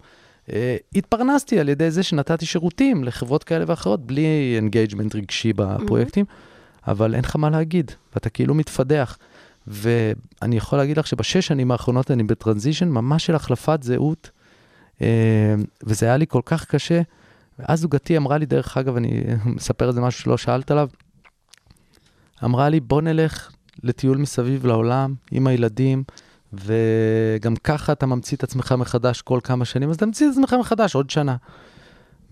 [0.47, 0.53] Uh,
[0.95, 6.91] התפרנסתי על ידי זה שנתתי שירותים לחברות כאלה ואחרות, בלי engagement רגשי בפרויקטים, mm-hmm.
[6.91, 9.19] אבל אין לך מה להגיד, ואתה כאילו מתפדח.
[9.67, 14.31] ואני יכול להגיד לך שבשש שנים האחרונות אני בטרנזישן ממש של החלפת זהות,
[14.99, 15.03] uh,
[15.83, 17.03] וזה היה לי כל כך קשה.
[17.59, 19.23] ואז זוגתי אמרה לי, דרך אגב, אני
[19.57, 20.89] מספר את זה משהו שלא שאלת עליו,
[22.45, 26.05] אמרה לי, בוא נלך לטיול מסביב לעולם עם הילדים,
[26.53, 30.95] וגם ככה אתה ממציא את עצמך מחדש כל כמה שנים, אז תמציא את עצמך מחדש
[30.95, 31.37] עוד שנה.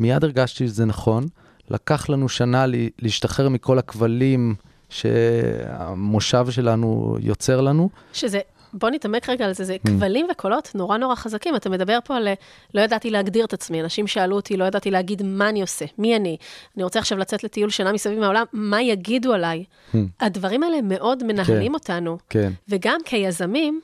[0.01, 1.27] מיד הרגשתי שזה נכון,
[1.71, 2.65] לקח לנו שנה
[2.99, 4.55] להשתחרר מכל הכבלים
[4.89, 7.89] שהמושב שלנו יוצר לנו.
[8.12, 8.41] שזה
[8.75, 9.89] בוא נתעמק רגע על זה, זה mm.
[9.89, 11.57] כבלים וקולות נורא נורא חזקים.
[11.57, 12.29] אתה מדבר פה על
[12.75, 16.17] לא ידעתי להגדיר את עצמי, אנשים שאלו אותי, לא ידעתי להגיד מה אני עושה, מי
[16.17, 16.37] אני.
[16.77, 19.65] אני רוצה עכשיו לצאת לטיול שנה מסביב מהעולם, מה יגידו עליי?
[19.93, 19.97] Mm.
[20.21, 22.19] הדברים האלה מאוד מנהלים כן, אותנו.
[22.31, 22.53] כן.
[22.69, 23.81] וגם כיזמים,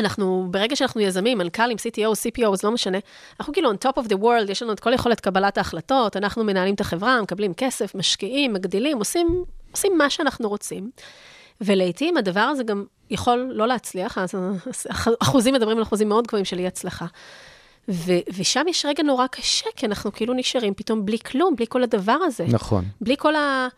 [0.00, 2.98] אנחנו, ברגע שאנחנו יזמים, מנכ"לים, CTO, CPO, זה לא משנה,
[3.40, 6.44] אנחנו כאילו on top of the world, יש לנו את כל יכולת קבלת ההחלטות, אנחנו
[6.44, 10.90] מנהלים את החברה, מקבלים כסף, משקיעים, מגדילים, עושים, עושים מה שאנחנו רוצים.
[11.60, 14.34] ולעיתים הדבר הזה גם יכול לא להצליח, אז
[15.20, 17.06] אחוזים מדברים על אחוזים מאוד גבוהים של אי הצלחה.
[17.88, 21.82] ו- ושם יש רגע נורא קשה, כי אנחנו כאילו נשארים פתאום בלי כלום, בלי כל
[21.82, 22.46] הדבר הזה.
[22.48, 22.84] נכון.
[23.00, 23.68] בלי כל ה...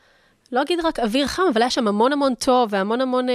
[0.53, 3.35] לא אגיד רק אוויר חם, אבל היה שם המון המון טוב, והמון המון אה,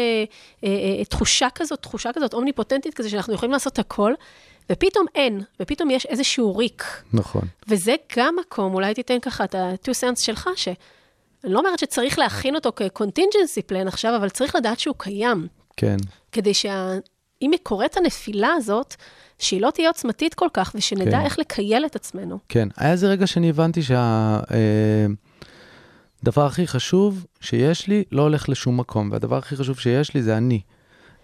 [0.63, 4.13] אה, אה, תחושה כזאת, תחושה כזאת אומניפוטנטית כזה, שאנחנו יכולים לעשות הכל,
[4.71, 6.83] ופתאום אין, ופתאום יש איזשהו ריק.
[7.13, 7.41] נכון.
[7.67, 10.67] וזה גם מקום, אולי תיתן ככה את ה-two cents שלך, ש...
[11.43, 15.47] אני לא אומרת שצריך להכין אותו כ-contingency plan עכשיו, אבל צריך לדעת שהוא קיים.
[15.77, 15.97] כן.
[16.31, 18.95] כדי שאם קורית הנפילה הזאת,
[19.39, 21.25] שהיא לא תהיה עוצמתית כל כך, ושנדע כן.
[21.25, 22.39] איך לקייל את עצמנו.
[22.49, 25.05] כן, היה איזה רגע שאני הבנתי שהדבר אה,
[26.27, 30.61] הכי חשוב שיש לי לא הולך לשום מקום, והדבר הכי חשוב שיש לי זה אני.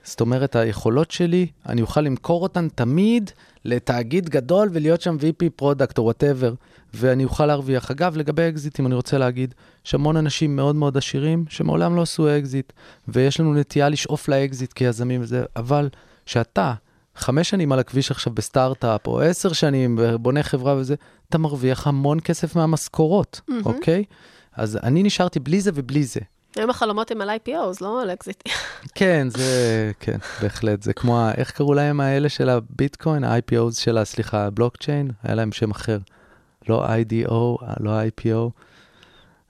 [0.03, 3.31] זאת אומרת, היכולות שלי, אני אוכל למכור אותן תמיד
[3.65, 6.53] לתאגיד גדול ולהיות שם VP product או whatever,
[6.93, 7.91] ואני אוכל להרוויח.
[7.91, 9.53] אגב, לגבי אקזיטים, אני רוצה להגיד,
[9.85, 12.73] יש המון אנשים מאוד מאוד עשירים שמעולם לא עשו אקזיט,
[13.07, 15.89] ויש לנו נטייה לשאוף לאקזיט כיזמים וזה, אבל
[16.25, 16.73] שאתה
[17.15, 20.95] חמש שנים על הכביש עכשיו בסטארט-אפ, או עשר שנים בונה חברה וזה,
[21.29, 23.53] אתה מרוויח המון כסף מהמשכורות, mm-hmm.
[23.65, 24.03] אוקיי?
[24.55, 26.19] אז אני נשארתי בלי זה ובלי זה.
[26.55, 28.53] היום החלומות הם על IPOs, לא על אקזיטים.
[28.95, 30.83] כן, זה, כן, בהחלט.
[30.83, 35.11] זה כמו, איך קראו להם האלה של הביטקוין, ה-IPOs של סליחה, הבלוקצ'יין?
[35.23, 35.97] היה להם שם אחר.
[36.69, 37.33] לא IDO,
[37.79, 38.49] לא IPO,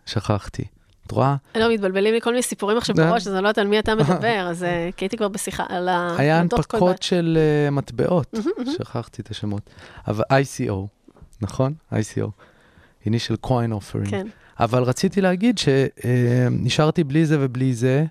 [0.05, 0.63] שכחתי.
[1.07, 1.35] את רואה?
[1.55, 3.95] לא, מתבלבלים לי כל מיני סיפורים עכשיו בראש, אז אני לא יודעת על מי אתה
[4.01, 6.15] מדבר, אז אה, כי הייתי כבר בשיחה על ה...
[6.17, 8.35] היה הנפקות של אה, מטבעות,
[8.77, 9.69] שכחתי את השמות.
[10.07, 10.73] אבל ICO,
[11.41, 11.73] נכון?
[11.93, 12.29] ICO.
[13.05, 14.09] Initial Coin Offering.
[14.09, 14.27] כן.
[14.61, 18.05] אבל רציתי להגיד שנשארתי בלי זה ובלי זה,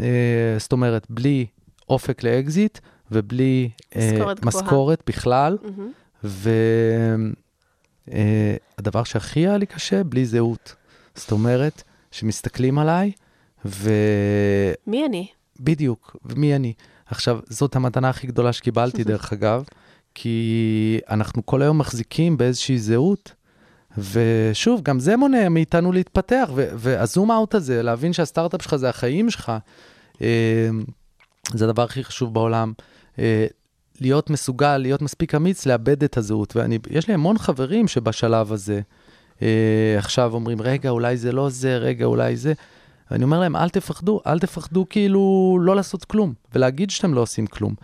[0.00, 1.46] אה, זאת אומרת, בלי
[1.88, 2.78] אופק לאקזיט
[3.10, 5.58] ובלי משכורת, משכורת בכלל.
[8.08, 10.74] והדבר שהכי היה לי קשה, בלי זהות.
[11.14, 13.12] זאת אומרת, שמסתכלים עליי,
[13.64, 13.90] ו...
[14.86, 15.26] מי אני?
[15.60, 16.72] בדיוק, ומי אני.
[17.06, 19.64] עכשיו, זאת המתנה הכי גדולה שקיבלתי, דרך אגב,
[20.14, 23.32] כי אנחנו כל היום מחזיקים באיזושהי זהות,
[23.98, 29.52] ושוב, גם זה מונע מאיתנו להתפתח, והזום אאוט הזה, להבין שהסטארט-אפ שלך זה החיים שלך,
[30.22, 30.68] אה,
[31.52, 32.72] זה הדבר הכי חשוב בעולם.
[33.18, 33.46] אה,
[34.00, 36.56] להיות מסוגל, להיות מספיק אמיץ, לאבד את הזהות.
[36.56, 38.80] ויש לי המון חברים שבשלב הזה,
[39.42, 42.52] אה, עכשיו אומרים, רגע, אולי זה לא זה, רגע, אולי זה.
[43.10, 47.46] ואני אומר להם, אל תפחדו, אל תפחדו כאילו לא לעשות כלום, ולהגיד שאתם לא עושים
[47.46, 47.74] כלום.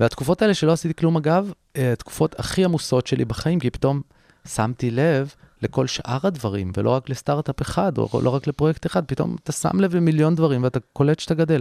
[0.00, 4.00] והתקופות האלה שלא עשיתי כלום, אגב, התקופות הכי עמוסות שלי בחיים, כי פתאום
[4.48, 9.36] שמתי לב לכל שאר הדברים, ולא רק לסטארט-אפ אחד, או לא רק לפרויקט אחד, פתאום
[9.44, 11.60] אתה שם לב למיליון דברים ואתה קולט שאתה גדל.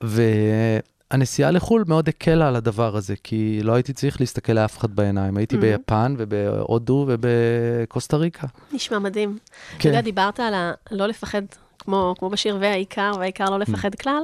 [0.00, 5.36] והנסיעה לחו"ל מאוד הקלה על הדבר הזה, כי לא הייתי צריך להסתכל לאף אחד בעיניים.
[5.36, 5.60] הייתי mm-hmm.
[5.60, 8.46] ביפן ובהודו ובקוסטה ריקה.
[8.72, 9.38] נשמע מדהים.
[9.70, 9.78] כן.
[9.78, 10.72] אתה יודע, דיברת על ה...
[10.90, 11.42] לא לפחד,
[11.78, 14.02] כמו, כמו בשיר והעיקר, והעיקר לא לפחד mm-hmm.
[14.02, 14.22] כלל,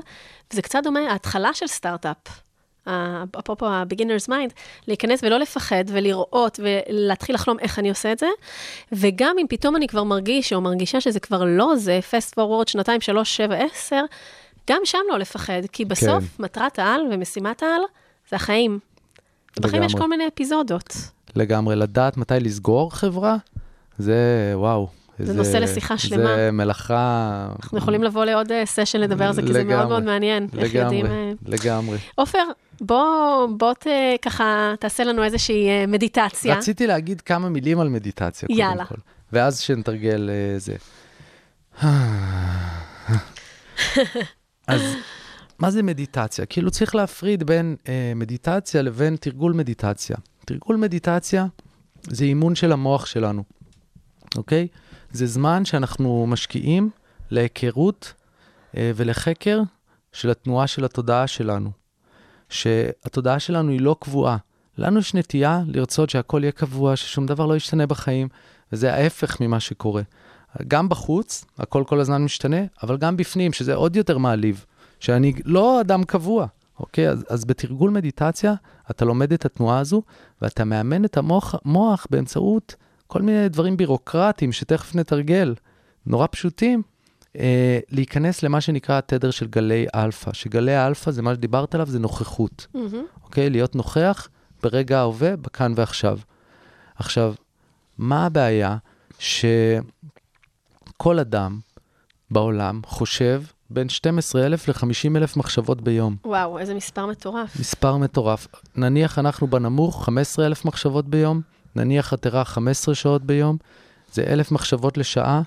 [0.52, 2.42] וזה קצת דומה, ההתחלה של סטארט-אפ.
[3.38, 4.52] אפרופו ה-beginner's mind,
[4.88, 8.26] להיכנס ולא לפחד ולראות ולהתחיל לחלום איך אני עושה את זה.
[8.92, 13.00] וגם אם פתאום אני כבר מרגיש או מרגישה שזה כבר לא זה, fast forward שנתיים,
[13.00, 14.02] שלוש, שבע, עשר,
[14.70, 16.42] גם שם לא לפחד, כי בסוף כן.
[16.42, 17.80] מטרת העל ומשימת העל
[18.30, 18.78] זה החיים.
[19.58, 20.94] ובחיים יש כל מיני אפיזודות.
[21.36, 23.36] לגמרי, לדעת מתי לסגור חברה,
[23.98, 25.01] זה וואו.
[25.22, 26.36] זה, נושא לשיחה שלמה.
[26.36, 27.48] זה מלאכה...
[27.62, 30.46] אנחנו יכולים לבוא לעוד סשן לדבר על זה, כי זה מאוד מאוד מעניין.
[30.52, 31.02] לגמרי.
[31.02, 31.98] אה, לגמרי.
[32.14, 32.42] עופר,
[32.80, 33.86] בוא, בוא ת,
[34.22, 36.56] ככה תעשה לנו איזושהי אה, מדיטציה.
[36.56, 38.84] רציתי להגיד כמה מילים על מדיטציה, יאללה.
[38.84, 38.94] קודם כל.
[39.32, 40.74] ואז שנתרגל זה.
[44.68, 44.82] אז
[45.58, 46.46] מה זה מדיטציה?
[46.46, 50.16] כאילו צריך להפריד בין אה, מדיטציה לבין תרגול מדיטציה.
[50.44, 51.46] תרגול מדיטציה
[52.02, 53.42] זה אימון של המוח שלנו,
[54.36, 54.68] אוקיי?
[55.12, 56.90] זה זמן שאנחנו משקיעים
[57.30, 58.12] להיכרות
[58.76, 59.60] אה, ולחקר
[60.12, 61.70] של התנועה של התודעה שלנו.
[62.48, 64.36] שהתודעה שלנו היא לא קבועה.
[64.78, 68.28] לנו יש נטייה לרצות שהכל יהיה קבוע, ששום דבר לא ישתנה בחיים,
[68.72, 70.02] וזה ההפך ממה שקורה.
[70.68, 74.64] גם בחוץ, הכל כל הזמן משתנה, אבל גם בפנים, שזה עוד יותר מעליב,
[75.00, 76.46] שאני לא אדם קבוע,
[76.80, 77.08] אוקיי?
[77.08, 78.54] אז, אז בתרגול מדיטציה,
[78.90, 80.02] אתה לומד את התנועה הזו,
[80.42, 82.74] ואתה מאמן את המוח מוח באמצעות
[83.12, 85.54] כל מיני דברים בירוקרטיים שתכף נתרגל,
[86.06, 86.82] נורא פשוטים,
[87.38, 91.98] אה, להיכנס למה שנקרא התדר של גלי אלפא, שגלי האלפא זה מה שדיברת עליו, זה
[91.98, 93.04] נוכחות, מהמם.
[93.24, 93.50] אוקיי?
[93.50, 94.28] להיות נוכח
[94.62, 96.18] ברגע ההווה, בכאן ועכשיו.
[96.96, 97.34] עכשיו,
[97.98, 98.76] מה הבעיה?
[99.18, 101.60] שכל אדם
[102.30, 106.16] בעולם חושב בין 12,000 ל-50,000 מחשבות ביום.
[106.24, 107.60] וואו, איזה מספר מטורף.
[107.60, 108.46] מספר מטורף.
[108.76, 111.40] נניח אנחנו בנמוך 15,000 מחשבות ביום,
[111.76, 113.56] נניח עתירה 15 שעות ביום,
[114.12, 115.42] זה 1,000 מחשבות לשעה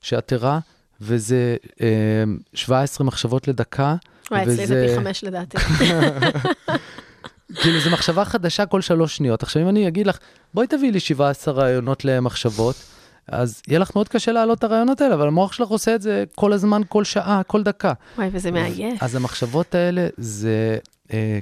[0.00, 0.58] שעתירה,
[1.00, 3.96] וזה אה, 17 מחשבות לדקה.
[4.30, 5.56] וואי, אצלי זה פי חמש לדעתי.
[7.54, 9.42] כאילו, זו מחשבה חדשה כל שלוש שניות.
[9.42, 10.18] עכשיו, אם אני אגיד לך,
[10.54, 12.76] בואי תביאי לי 17 רעיונות למחשבות,
[13.28, 16.24] אז יהיה לך מאוד קשה להעלות את הרעיונות האלה, אבל המוח שלך עושה את זה
[16.34, 17.92] כל הזמן, כל שעה, כל דקה.
[18.16, 19.02] וואי, וזה מעייף.
[19.02, 20.78] אז המחשבות האלה זה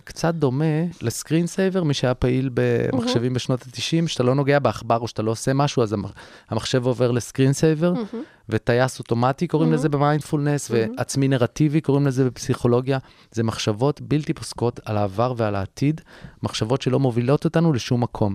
[0.05, 0.65] קצת דומה
[1.03, 5.23] ל screen saver, מי שהיה פעיל במחשבים בשנות ה-90, שאתה לא נוגע בעכבר או שאתה
[5.23, 6.13] לא עושה משהו, אז המח-
[6.49, 8.07] המחשב עובר ל screen saver, מהמם.
[8.49, 12.99] וטייס אוטומטי קוראים לזה במיינדפולנס, ועצמי נרטיבי קוראים לזה בפסיכולוגיה.
[13.33, 16.01] זה מחשבות בלתי פוסקות על העבר ועל העתיד,
[16.43, 18.35] מחשבות שלא מובילות אותנו לשום מקום.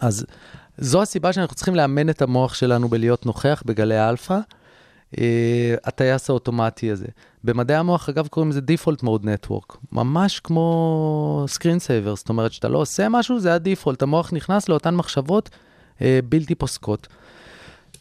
[0.00, 0.24] אז
[0.78, 4.38] זו הסיבה שאנחנו צריכים לאמן את המוח שלנו בלהיות נוכח בגלי האלפא,
[5.18, 7.06] אה, הטייס האוטומטי הזה.
[7.44, 12.68] במדעי המוח, אגב, קוראים לזה Default Mode Network, ממש כמו screen saver, זאת אומרת, שאתה
[12.68, 15.50] לא עושה משהו, זה הדיפולט, המוח נכנס לאותן מחשבות
[16.02, 17.08] אה, בלתי פוסקות.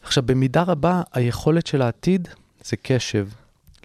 [0.01, 2.27] עכשיו, במידה רבה, היכולת של העתיד
[2.63, 3.27] זה קשב,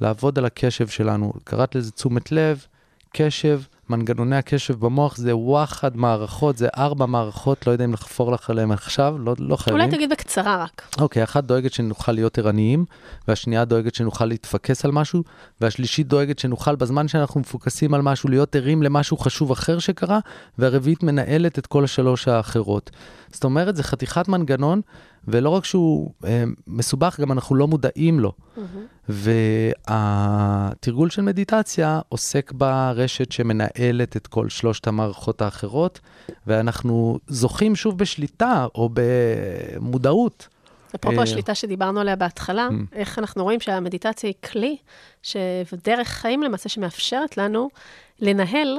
[0.01, 1.33] לעבוד על הקשב שלנו.
[1.45, 2.67] קראת לזה תשומת לב,
[3.13, 3.61] קשב,
[3.93, 8.71] מנגנוני הקשב במוח זה וואחד מערכות, זה ארבע מערכות, לא יודע אם לחפור לך עליהן
[8.71, 9.81] עכשיו, לא, לא חייבים.
[9.81, 10.97] אולי תגיד בקצרה רק.
[11.01, 12.85] אוקיי, אחת דואגת שנוכל להיות ערניים,
[13.29, 15.23] והשנייה דואגת שנוכל להתפקס על משהו,
[15.61, 20.19] והשלישית דואגת שנוכל בזמן שאנחנו מפוקסים על משהו להיות ערים למשהו חשוב אחר שקרה,
[20.59, 22.91] והרביעית מנהלת את כל השלוש האחרות.
[23.33, 24.81] זאת אומרת, זה חתיכת מנגנון,
[25.29, 28.33] ולא רק שהוא אה, מסובך, גם אנחנו לא מודעים לו.
[29.09, 36.01] והתרגול של מדיטציה עוסק ברשת שמנהלת את כל שלושת המערכות האחרות,
[36.47, 40.49] ואנחנו זוכים שוב בשליטה או במודעות.
[40.95, 42.97] אפרופו אה, השליטה שדיברנו עליה בהתחלה, Mm.
[42.97, 44.77] איך אנחנו רואים שהמדיטציה היא כלי,
[45.23, 45.37] ש-
[45.73, 47.69] ודרך חיים למעשה שמאפשרת לנו
[48.21, 48.79] לנהל,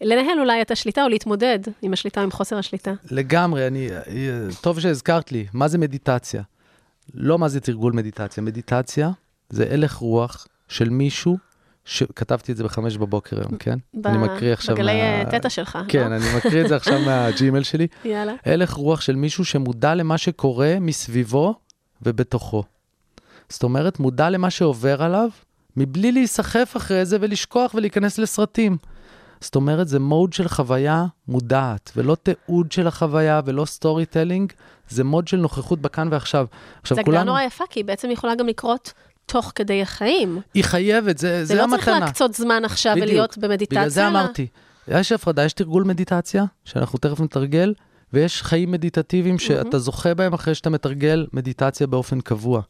[0.00, 2.92] לנהל אולי את השליטה או להתמודד עם השליטה עם חוסר השליטה.
[3.10, 3.88] לגמרי, אני,
[4.60, 6.42] טוב שהזכרת לי, מה זה מדיטציה?
[7.14, 8.42] לא מה זה תרגול מדיטציה.
[8.42, 9.10] מדיטציה
[9.50, 11.38] זה הלך רוח של מישהו,
[11.84, 13.78] שכתבתי את זה בחמש בבוקר היום, כן?
[13.94, 15.00] ב- אני מקריא עכשיו בגלי מה-
[15.32, 16.16] אה, תטא שלך, כן, לא?
[16.16, 17.86] אני מקריא את זה עכשיו מהג'ימל שלי.
[18.04, 18.32] יאללה.
[18.44, 21.54] הלך רוח של מישהו שמודע למה שקורה מסביבו
[22.02, 22.64] ובתוכו.
[23.48, 25.28] זאת אומרת, מודע למה שעובר עליו,
[25.76, 28.76] מבלי להיסחף אחרי זה ולשכוח ולהיכנס לסרטים.
[29.40, 34.52] זאת אומרת, זה mode של חוויה מודעת, ולא תיעוד של החוויה ולא storytelling,
[34.88, 36.46] זה mode של נוכחות בכאן ועכשיו.
[36.82, 38.92] עכשיו, זו הגדרה נורא יפה, כי היא בעצם יכולה גם לקרות
[39.26, 40.40] תוך כדי החיים.
[40.54, 41.78] היא חייבת, זה, זה זה לא המתנה.
[41.78, 43.08] צריך להקצות זמן עכשיו בדיוק.
[43.08, 43.78] ולהיות במדיטציה.
[43.78, 44.46] בגלל זה אמרתי,
[44.88, 47.74] יש הפרדה, יש תרגול מדיטציה, שאנחנו תכף נתרגל,
[48.12, 52.62] ויש חיים מדיטטיביים שאתה זוכה בהם אחרי שאתה מתרגל מדיטציה באופן קבוע.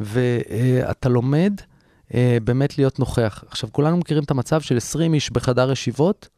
[0.00, 1.54] ואתה לומד
[2.14, 3.44] אה, באמת להיות נוכח.
[3.48, 6.28] עכשיו, כולנו מכירים את המצב של 20 איש בחדר ישיבות,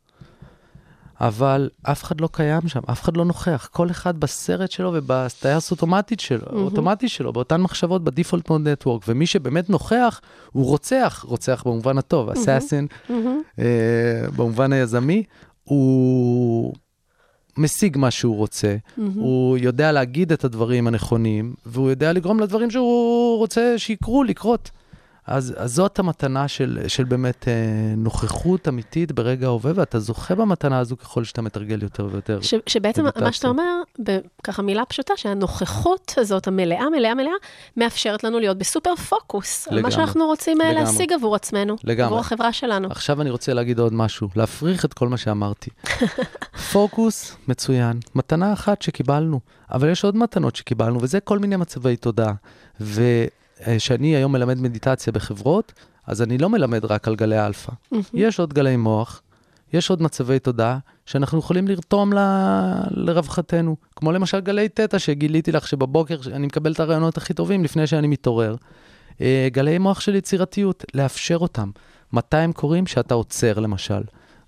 [1.21, 3.69] אבל אף אחד לא קיים שם, אף אחד לא נוכח.
[3.73, 9.27] כל אחד בסרט שלו ובטייס אוטומטית שלו, אוטומטי שלו, באותן מחשבות בדיפולט מוד נטוורק, ומי
[9.27, 10.21] שבאמת נוכח,
[10.53, 12.87] הוא רוצח, רוצח במובן הטוב, אסאסין,
[13.59, 13.65] אה,
[14.37, 15.23] במובן היזמי,
[15.65, 16.75] הוא
[17.57, 18.77] משיג מה שהוא רוצה,
[19.15, 24.71] הוא יודע להגיד את הדברים הנכונים, והוא יודע לגרום לדברים שהוא רוצה שיקרו, לקרות.
[25.27, 27.55] אז, אז זאת המתנה של, של באמת אה,
[27.97, 32.41] נוכחות אמיתית ברגע ההווה, ואתה זוכה במתנה הזו ככל שאתה מתרגל יותר ויותר.
[32.41, 33.25] ש, שבעצם מדיטציה.
[33.25, 37.33] מה שאתה אומר, בככה מילה פשוטה, שהנוכחות הזאת, המלאה, מלאה, מלאה,
[37.77, 39.69] מאפשרת לנו להיות בסופר פוקוס.
[39.69, 39.93] על מה לגמרי.
[39.93, 40.85] שאנחנו רוצים אה, לגמרי.
[40.85, 41.77] להשיג עבור עצמנו.
[41.85, 42.07] לגמרי.
[42.07, 42.89] עבור החברה שלנו.
[42.91, 45.71] עכשיו אני רוצה להגיד עוד משהו, להפריך את כל מה שאמרתי.
[46.73, 49.41] פוקוס, מצוין, מתנה אחת שקיבלנו,
[49.73, 52.33] אבל יש עוד מתנות שקיבלנו, וזה כל מיני מצבי תודעה.
[52.99, 53.27] אה,
[53.79, 55.73] שאני היום מלמד מדיטציה בחברות,
[56.07, 57.73] אז אני לא מלמד רק על גלי אלפא.
[58.15, 59.23] יש עוד גלי מוח,
[59.73, 62.19] יש עוד מצבי תודעה שאנחנו יכולים לרתום ל...
[62.91, 63.77] לרווחתנו.
[63.97, 68.07] כמו למשל גלי תטא שגיליתי לך שבבוקר אני מקבל את הרעיונות הכי טובים לפני שאני
[68.07, 68.57] מתעורר.
[69.21, 71.71] אה, גלי מוח של יצירתיות, לאפשר אותם.
[72.13, 72.87] מתי הם קורים?
[72.87, 74.03] שאתה עוצר למשל.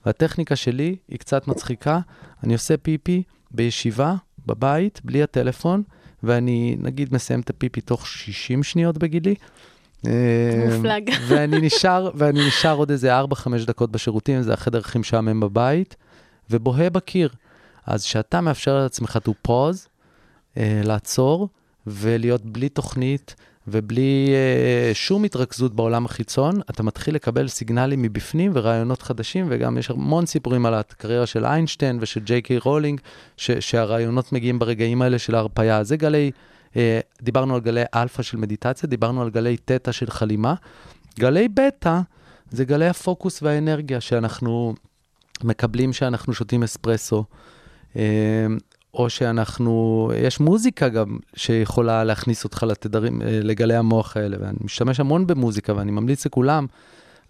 [0.07, 2.01] והטכניקה שלי היא קצת מצחיקה,
[2.43, 4.15] אני עושה פיפי בישיבה,
[4.47, 5.83] בבית, בלי הטלפון,
[6.25, 9.35] ואני נגיד מסיים את הפיפי תוך 60 שניות בגילי.
[10.05, 11.11] מופלג.
[11.11, 13.25] אה, ואני נשאר, ואני נשאר עוד איזה 4-5
[13.67, 15.97] דקות בשירותים, זה החדר הכי משעמם בבית,
[16.51, 17.29] ובוהה בקיר.
[17.87, 19.89] אז כשאתה מאפשר לעצמך to pause,
[20.57, 21.49] אה, לעצור,
[21.87, 23.35] ולהיות בלי תוכנית,
[23.69, 29.91] ובלי אה, שום התרכזות בעולם החיצון, אתה מתחיל לקבל סיגנלים מבפנים ורעיונות חדשים, וגם יש
[29.91, 33.01] המון סיפורים על הקריירה של איינשטיין ושל ג'יי קיי רולינג,
[33.37, 35.85] ש- שהרעיונות מגיעים ברגעים האלה של ההרפיה.
[35.85, 36.31] זה גלי,
[36.73, 36.77] אה,
[37.23, 40.55] דיברנו על גלי אלפא של מדיטציה, דיברנו על גלי תטא של חלימה.
[41.19, 42.01] גלי בטא
[42.51, 44.75] זה גלי הפוקוס והאנרגיה שאנחנו
[45.45, 47.25] מקבלים כשאנחנו שותים אספרסו.
[48.95, 55.01] או שאנחנו, יש מוזיקה גם שיכולה להכניס אותך לתדרים, אה, לגלי המוח האלה, ואני משתמש
[55.01, 56.67] המון במוזיקה, ואני ממליץ לכולם,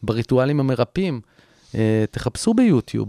[0.03, 1.21] בריטואלים המרפאים,
[1.75, 3.09] אה, תחפשו ביוטיוב,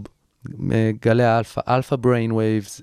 [0.72, 2.82] אה, גלי האלפא, alpha brain waves,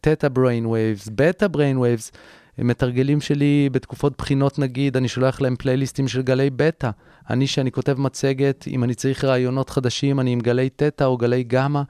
[0.00, 2.12] theta brain waves, beta brain waves,
[2.58, 6.90] מתרגלים שלי בתקופות בחינות נגיד, אני שולח להם פלייליסטים של גלי בטא.
[7.30, 11.44] אני, שאני כותב מצגת, אם אני צריך רעיונות חדשים, אני עם גלי תטא או גלי
[11.44, 11.82] גמא.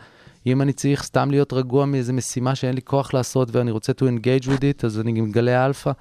[0.53, 4.05] אם אני צריך סתם להיות רגוע מאיזה משימה שאין לי כוח לעשות ואני רוצה to
[4.05, 5.93] engage with it, אז אני עם גלי אלפא.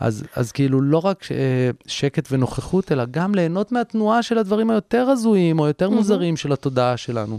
[0.00, 5.10] אז, אז כאילו לא רק אה, שקט ונוכחות, אלא גם ליהנות מהתנועה של הדברים היותר
[5.10, 7.38] הזויים או יותר מוזרים של התודעה שלנו.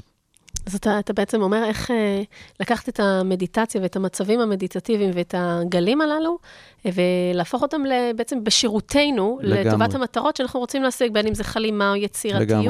[0.65, 2.21] אז אתה, אתה בעצם אומר איך אה,
[2.59, 6.37] לקחת את המדיטציה ואת המצבים המדיטטיביים ואת הגלים הללו,
[6.85, 6.91] אה,
[7.33, 7.81] ולהפוך אותם
[8.15, 9.63] בעצם בשירותנו, לגמרי.
[9.63, 12.69] לטובת המטרות שאנחנו רוצים להשיג, בין אם זה חלימה או יצירתיות, לגמרי.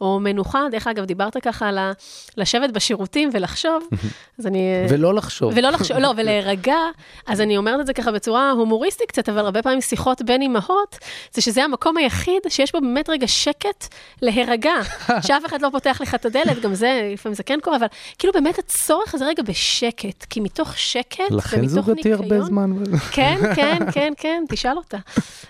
[0.00, 0.66] או מנוחה.
[0.70, 1.92] דרך אגב, דיברת ככה על ה...
[2.36, 3.88] לשבת בשירותים ולחשוב,
[4.38, 4.68] אז אני...
[4.88, 5.52] ולא לחשוב.
[5.56, 6.78] ולא לחשוב, לא, ולהירגע.
[7.26, 10.98] אז אני אומרת את זה ככה בצורה הומוריסטית קצת, אבל הרבה פעמים שיחות בין אימהות,
[11.32, 14.74] זה שזה המקום היחיד שיש בו באמת רגע שקט להירגע,
[15.26, 17.86] שאף אחד לא פותח לך את הדלת, גם זה, לפעמים זה כן קורה, אבל
[18.18, 21.64] כאילו באמת הצורך הזה רגע בשקט, כי מתוך שקט ומתוך ניקיון...
[21.64, 22.70] לכן זוגתי הרבה זמן.
[23.12, 24.98] כן, כן, כן, כן, תשאל אותה.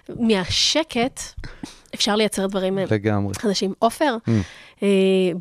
[0.08, 1.20] מהשקט
[1.94, 3.34] אפשר לייצר דברים לגמרי.
[3.34, 3.72] חדשים.
[3.78, 4.30] עופר, mm.
[4.82, 4.88] אה,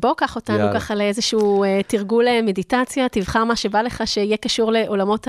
[0.00, 0.74] בוא קח אותנו יאללה.
[0.74, 5.28] ככה לאיזשהו אה, תרגול אה, מדיטציה, תבחר מה שבא לך שיהיה קשור לעולמות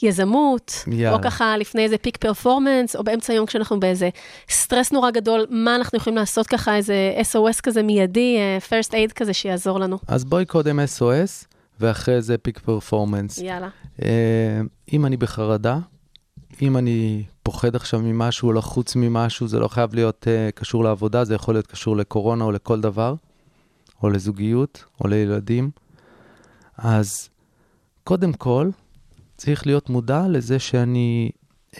[0.00, 1.16] היזמות, יאללה.
[1.16, 4.08] או ככה לפני איזה פיק פרפורמנס, או באמצע היום כשאנחנו באיזה
[4.50, 8.38] סטרס נורא גדול, מה אנחנו יכולים לעשות ככה, איזה SOS כזה מיידי,
[8.68, 9.98] first aid כזה שיעזור לנו.
[10.08, 11.46] אז בואי קודם SOS,
[11.80, 13.38] ואחרי זה פיק פרפורמנס.
[13.38, 13.68] יאללה.
[14.92, 15.78] אם אני בחרדה,
[16.62, 21.24] אם אני פוחד עכשיו ממשהו או לחוץ ממשהו, זה לא חייב להיות uh, קשור לעבודה,
[21.24, 23.14] זה יכול להיות קשור לקורונה או לכל דבר,
[24.02, 25.70] או לזוגיות, או לילדים.
[26.78, 27.28] אז
[28.04, 28.70] קודם כל,
[29.36, 31.30] צריך להיות מודע לזה שאני,
[31.72, 31.78] uh,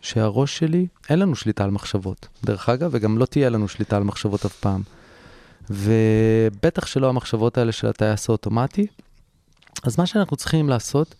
[0.00, 2.28] שהראש שלי, אין לנו שליטה על מחשבות.
[2.44, 4.82] דרך אגב, וגם לא תהיה לנו שליטה על מחשבות אף פעם.
[5.70, 8.86] ובטח שלא המחשבות האלה של הטייס האוטומטי.
[9.82, 11.14] אז מה שאנחנו צריכים לעשות,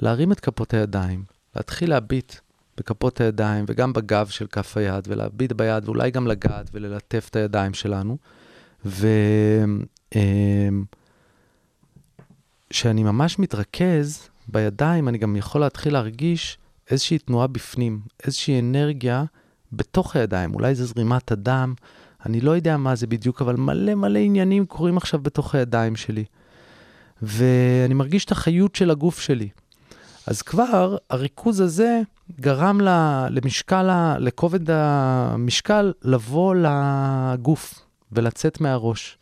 [0.00, 1.24] להרים את כפות הידיים,
[1.56, 2.34] להתחיל להביט
[2.76, 7.74] בכפות הידיים וגם בגב של כף היד, ולהביט ביד, ואולי גם לגעת וללטף את הידיים
[7.74, 8.16] שלנו.
[8.84, 9.10] וכשאני
[13.00, 16.58] אמ, ממש מתרכז בידיים, אני גם יכול להתחיל להרגיש
[16.90, 19.24] איזושהי תנועה בפנים, איזושהי אנרגיה
[19.72, 20.54] בתוך הידיים.
[20.54, 21.74] אולי זה זרימת הדם,
[22.26, 26.24] אני לא יודע מה זה בדיוק, אבל מלא מלא עניינים קורים עכשיו בתוך הידיים שלי.
[27.22, 29.48] ואני מרגיש את החיות של הגוף שלי.
[30.26, 32.00] אז כבר הריכוז הזה
[32.40, 32.80] גרם
[33.30, 37.74] למשקל, לכובד המשקל לבוא לגוף
[38.12, 39.18] ולצאת מהראש.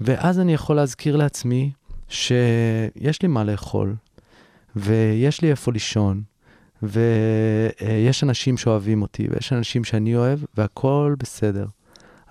[0.00, 1.70] ואז אני יכול להזכיר לעצמי
[2.08, 3.94] שיש לי מה לאכול,
[4.76, 6.22] ויש לי איפה לישון,
[6.82, 11.66] ויש אנשים שאוהבים אותי, ויש אנשים שאני אוהב, והכול בסדר.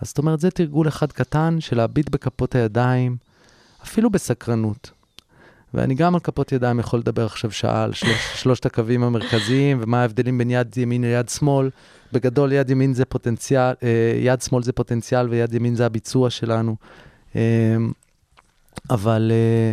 [0.02, 3.18] אז זאת אומרת, זה תרגול אחד קטן של להביט בכפות הידיים,
[3.84, 4.92] אפילו בסקרנות.
[5.76, 10.02] ואני גם על כפות ידיים יכול לדבר עכשיו שעה על שלוש, שלושת הקווים המרכזיים, ומה
[10.02, 11.70] ההבדלים בין יד ימין ליד שמאל.
[12.14, 16.76] בגדול, יד ימין זה פוטנציאל, אה, יד שמאל זה פוטנציאל ויד ימין זה הביצוע שלנו.
[17.36, 17.42] אה,
[18.90, 19.72] אבל אה,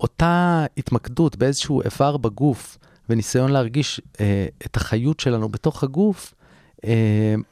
[0.00, 2.78] אותה התמקדות באיזשהו איבר בגוף,
[3.08, 4.00] וניסיון להרגיש
[4.66, 6.34] את החיות שלנו בתוך הגוף,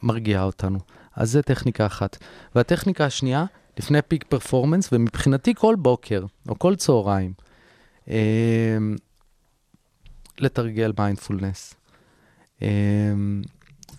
[0.03, 0.78] מרגיעה אותנו.
[1.16, 2.16] אז זו טכניקה אחת.
[2.55, 3.44] והטכניקה השנייה,
[3.78, 7.32] לפני פיק פרפורמנס, ומבחינתי כל בוקר או כל צהריים,
[10.38, 11.74] לתרגל מיינדפולנס.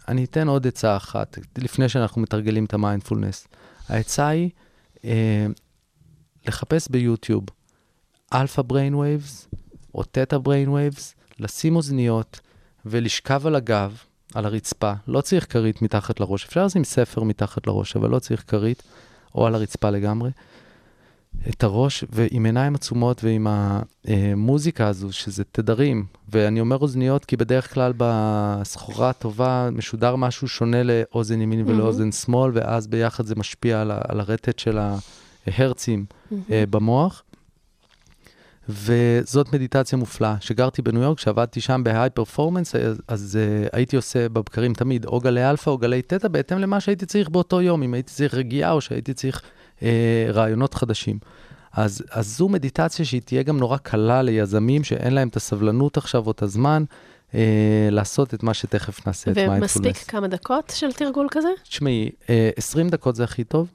[0.08, 3.48] אני אתן עוד עצה אחת, לפני שאנחנו מתרגלים את המיינדפולנס.
[3.90, 4.50] העצה היא
[5.06, 5.46] אה,
[6.48, 7.46] לחפש ביוטיוב
[8.34, 9.48] alpha brain waves
[9.96, 12.40] או theta brain waves, לשים אוזניות
[12.86, 13.98] ולשכב על הגב,
[14.34, 14.94] על הרצפה.
[15.08, 18.84] לא צריך כרית מתחת לראש, אפשר לשים ספר מתחת לראש, אבל לא צריך כרית,
[19.36, 20.30] או על הרצפה לגמרי.
[21.50, 27.74] את הראש, ועם עיניים עצומות ועם המוזיקה הזו, שזה תדרים, ואני אומר אוזניות כי בדרך
[27.74, 31.70] כלל בסחורה הטובה משודר משהו שונה לאוזן ימין mm-hmm.
[31.70, 34.80] ולאוזן שמאל, ואז ביחד זה משפיע על, על הרטט של
[35.48, 36.36] ההרצים mm-hmm.
[36.70, 37.24] במוח.
[38.70, 40.36] וזאת מדיטציה מופלאה.
[40.40, 45.06] כשגרתי בניו יורק, כשעבדתי שם ב high performance, אז, אז אה, הייתי עושה בבקרים תמיד
[45.06, 48.34] או גלי אלפא או גלי תטא, בהתאם למה שהייתי צריך באותו יום, אם הייתי צריך
[48.34, 49.42] רגיעה או שהייתי צריך
[49.80, 49.84] uh,
[50.34, 51.20] רעיונות חדשים.
[51.74, 56.26] אז, אז זו מדיטציה שהיא תהיה גם נורא קלה ליזמים שאין להם את הסבלנות עכשיו
[56.26, 56.84] או את הזמן.
[57.30, 57.34] Uh,
[57.92, 59.78] לעשות את מה שתכף נעשה, את מיינדפולנס.
[59.78, 61.50] ומספיק כמה דקות של תרגול כזה?
[61.64, 63.72] תשמעי, uh, 20 דקות זה הכי טוב.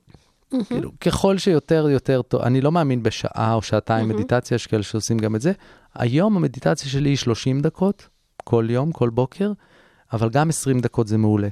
[0.55, 0.65] Mm-hmm.
[0.65, 2.43] כאילו, ככל שיותר, יותר טוב.
[2.43, 4.15] אני לא מאמין בשעה או שעתיים mm-hmm.
[4.15, 5.53] מדיטציה, יש כאלה שעושים גם את זה.
[5.95, 8.09] היום המדיטציה שלי היא 30 דקות,
[8.45, 9.53] כל יום, כל בוקר,
[10.13, 11.49] אבל גם 20 דקות זה מעולה.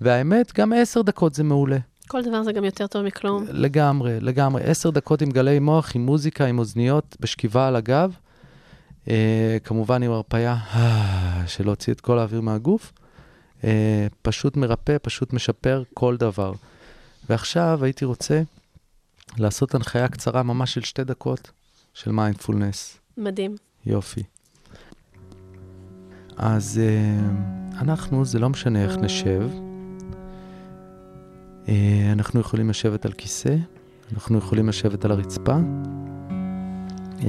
[0.00, 1.78] והאמת, גם 10 דקות זה מעולה.
[2.08, 3.44] כל דבר זה גם יותר טוב מכלום.
[3.48, 4.62] לגמרי, לגמרי.
[4.62, 8.16] 10 דקות עם גלי מוח, עם מוזיקה, עם אוזניות, בשכיבה על הגב.
[9.08, 12.92] אה, כמובן עם הרפאיה, אה, של להוציא את כל האוויר מהגוף.
[13.64, 16.52] אה, פשוט מרפא, פשוט משפר כל דבר.
[17.28, 18.42] ועכשיו הייתי רוצה
[19.38, 21.50] לעשות הנחיה קצרה ממש של שתי דקות
[21.94, 22.98] של מיינדפולנס.
[23.16, 23.56] מדהים.
[23.86, 24.22] יופי.
[26.36, 29.50] אז uh, אנחנו, זה לא משנה איך נשב.
[31.64, 31.68] Uh,
[32.12, 33.56] אנחנו יכולים לשבת על כיסא,
[34.14, 35.56] אנחנו יכולים לשבת על הרצפה.
[37.18, 37.22] Uh,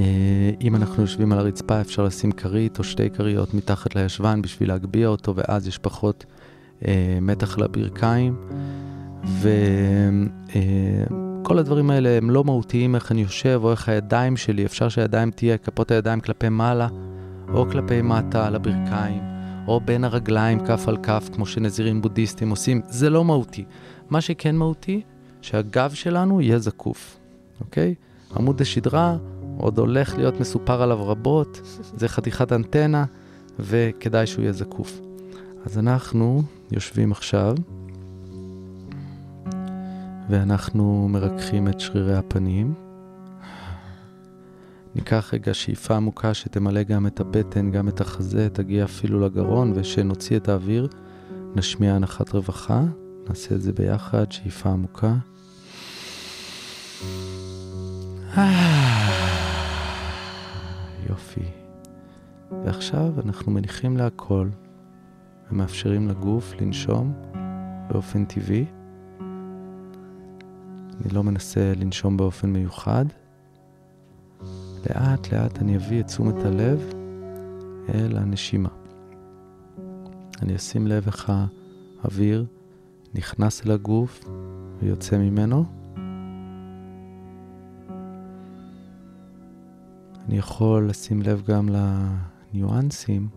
[0.61, 5.07] אם אנחנו יושבים על הרצפה, אפשר לשים כרית או שתי כריות מתחת לישבן בשביל להגביה
[5.07, 6.25] אותו, ואז יש פחות
[6.81, 6.85] uh,
[7.21, 8.35] מתח לברכיים.
[9.41, 15.31] וכל הדברים האלה הם לא מהותיים איך אני יושב או איך הידיים שלי, אפשר שהידיים
[15.31, 16.87] תהיה כפות הידיים כלפי מעלה
[17.53, 19.21] או כלפי מטה על הברכיים,
[19.67, 23.65] או בין הרגליים כף על כף כמו שנזירים בודהיסטים עושים, זה לא מהותי.
[24.09, 25.01] מה שכן מהותי,
[25.41, 27.19] שהגב שלנו יהיה זקוף,
[27.61, 27.95] אוקיי?
[28.35, 29.17] עמוד השדרה
[29.57, 31.61] עוד הולך להיות מסופר עליו רבות,
[31.97, 33.05] זה חתיכת אנטנה,
[33.59, 35.01] וכדאי שהוא יהיה זקוף.
[35.65, 37.55] אז אנחנו יושבים עכשיו.
[40.29, 42.73] ואנחנו מרככים את שרירי הפנים.
[44.95, 50.37] ניקח רגע שאיפה עמוקה שתמלא גם את הבטן, גם את החזה, תגיע אפילו לגרון, ושנוציא
[50.37, 50.87] את האוויר,
[51.55, 52.83] נשמיע הנחת רווחה.
[53.29, 55.15] נעשה את זה ביחד, שאיפה עמוקה.
[61.09, 61.45] יופי.
[62.65, 64.49] ועכשיו אנחנו מניחים להכל
[65.51, 67.13] ומאפשרים לגוף לנשום
[67.89, 68.65] באופן טבעי.
[71.01, 73.05] אני לא מנסה לנשום באופן מיוחד.
[74.89, 76.93] לאט לאט אני אביא את תשומת הלב
[77.93, 78.69] אל הנשימה.
[80.41, 81.31] אני אשים לב איך
[82.03, 82.45] האוויר
[83.15, 84.29] נכנס אל הגוף
[84.81, 85.65] ויוצא ממנו.
[90.25, 93.27] אני יכול לשים לב גם לניואנסים,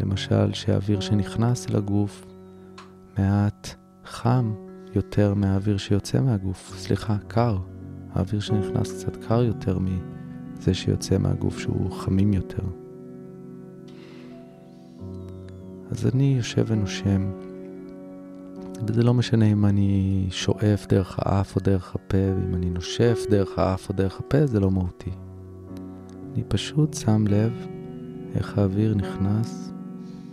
[0.00, 2.26] למשל שהאוויר שנכנס אל הגוף
[3.18, 3.74] מעט
[4.04, 4.54] חם
[4.94, 6.72] יותר מהאוויר שיוצא מהגוף.
[6.76, 7.58] סליחה, קר.
[8.12, 12.62] האוויר שנכנס קצת קר יותר מזה שיוצא מהגוף שהוא חמים יותר.
[15.90, 17.30] אז אני יושב ונושם,
[18.86, 23.58] וזה לא משנה אם אני שואף דרך האף או דרך הפה, ואם אני נושף דרך
[23.58, 25.10] האף או דרך הפה, זה לא מהותי.
[26.34, 27.66] אני פשוט שם לב
[28.34, 29.72] איך האוויר נכנס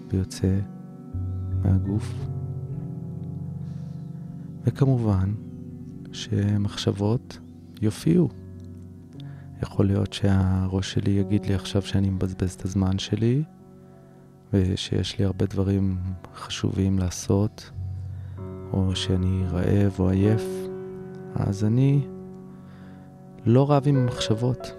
[0.10, 0.60] ויוצא
[1.64, 2.14] מהגוף.
[4.64, 5.34] וכמובן
[6.12, 7.40] שמחשבות
[7.82, 8.30] יופיעו.
[9.64, 13.44] יכול להיות שהראש שלי יגיד לי עכשיו שאני מבזבז את הזמן שלי,
[14.54, 15.98] ושיש לי הרבה דברים
[16.36, 17.72] חשובים לעשות,
[18.76, 20.44] או שאני רעב או עייף,
[21.36, 22.08] אז אני
[23.46, 24.74] לא רב עם המחשבות.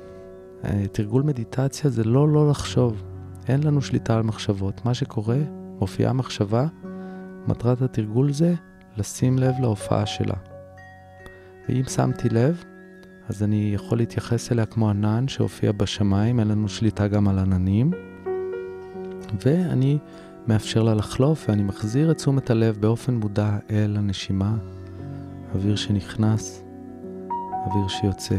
[0.64, 3.03] אה, תרגול מדיטציה זה לא לא לחשוב.
[3.49, 4.84] אין לנו שליטה על מחשבות.
[4.84, 5.38] מה שקורה,
[5.78, 6.66] מופיעה מחשבה,
[7.47, 8.55] מטרת התרגול זה
[8.97, 10.34] לשים לב להופעה שלה.
[11.68, 12.64] ואם שמתי לב,
[13.28, 17.90] אז אני יכול להתייחס אליה כמו ענן שהופיע בשמיים, אין לנו שליטה גם על עננים,
[19.44, 19.99] ואני
[20.49, 24.57] מאפשר לה לחלוף ואני מחזיר את תשומת הלב באופן מודע אל הנשימה,
[25.55, 26.64] אוויר שנכנס,
[27.66, 28.36] אוויר שיוצא.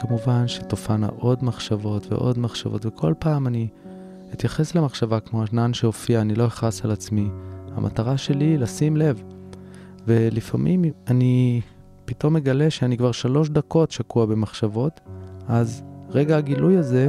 [0.00, 3.68] כמובן שתופענה עוד מחשבות ועוד מחשבות, וכל פעם אני
[4.32, 7.28] אתייחס למחשבה כמו ענן שהופיע, אני לא אכעס על עצמי.
[7.76, 9.22] המטרה שלי היא לשים לב.
[10.06, 11.60] ולפעמים אני
[12.08, 15.00] פתאום מגלה שאני כבר שלוש דקות שקוע במחשבות,
[15.48, 17.08] אז רגע הגילוי הזה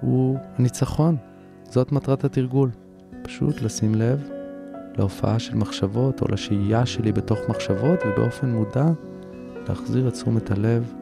[0.00, 1.16] הוא הניצחון.
[1.64, 2.70] זאת מטרת התרגול.
[3.22, 4.28] פשוט לשים לב
[4.98, 8.86] להופעה של מחשבות או לשהייה שלי בתוך מחשבות, ובאופן מודע
[9.68, 10.92] להחזיר את תשומת הלב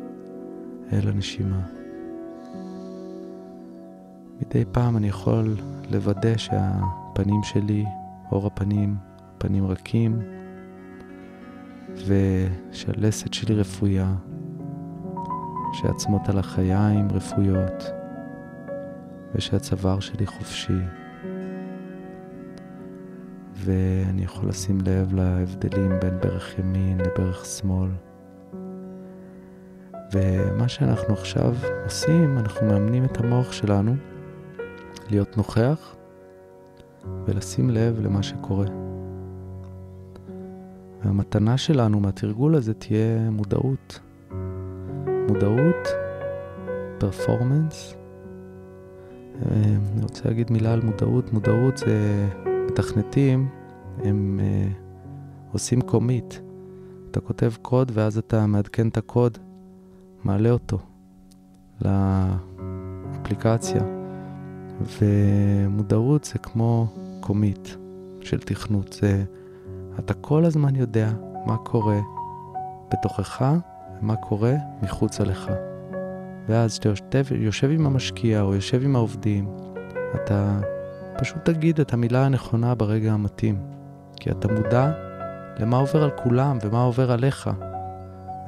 [0.93, 1.61] אל הנשימה.
[4.41, 5.57] מדי פעם אני יכול
[5.91, 7.85] לוודא שהפנים שלי,
[8.33, 8.97] אור הפנים,
[9.39, 10.36] פנים רכים,
[12.07, 14.15] ושהלסת שלי רפויה,
[15.73, 17.85] שעצמות על החיים רפויות,
[19.35, 20.81] ושהצוואר שלי חופשי.
[23.55, 27.91] ואני יכול לשים לב להבדלים בין ברך ימין לברך שמאל.
[30.13, 33.95] ומה שאנחנו עכשיו עושים, אנחנו מאמנים את המוח שלנו
[35.11, 35.97] להיות נוכח
[37.27, 38.86] ולשים לב למה שקורה.
[41.07, 44.01] והמתנה שלנו מהתרגול הזה תהיה מודעות.
[45.29, 45.89] מודעות,
[46.99, 47.95] פרפורמנס.
[49.45, 49.55] אה,
[49.95, 51.33] אני רוצה להגיד מילה על מודעות.
[51.33, 52.27] מודעות זה
[52.69, 53.49] מתכנתים,
[54.05, 56.35] הם uh, עושים קומיט.
[57.11, 59.39] אתה כותב קוד ואז אתה מעדכן את הקוד,
[60.25, 60.79] מעלה אותו
[63.15, 63.83] לאפליקציה.
[65.01, 66.87] ומודעות זה כמו
[67.21, 67.69] קומיט
[68.21, 68.93] של תכנות.
[68.93, 69.25] זה,
[69.99, 71.11] אתה כל הזמן יודע
[71.47, 72.01] מה קורה
[72.93, 73.45] בתוכך
[74.01, 75.51] ומה קורה מחוצה לך.
[76.49, 79.49] ואז כשאתה יושב, עם המשקיע או יושב עם העובדים,
[80.15, 80.61] אתה
[81.19, 83.61] פשוט תגיד את המילה הנכונה ברגע המתאים.
[84.17, 84.93] כי אתה מודע
[85.59, 87.51] למה עובר על כולם ומה עובר עליך,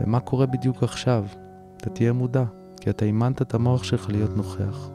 [0.00, 1.24] ומה קורה בדיוק עכשיו.
[1.76, 2.44] אתה תהיה מודע,
[2.80, 4.90] כי אתה אימנת את המוח שלך להיות נוכח.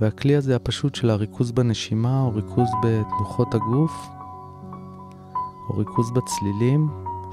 [0.00, 4.08] והכלי הזה הפשוט של הריכוז בנשימה, או ריכוז בתנוחות הגוף,
[5.68, 6.88] או ריכוז בצלילים,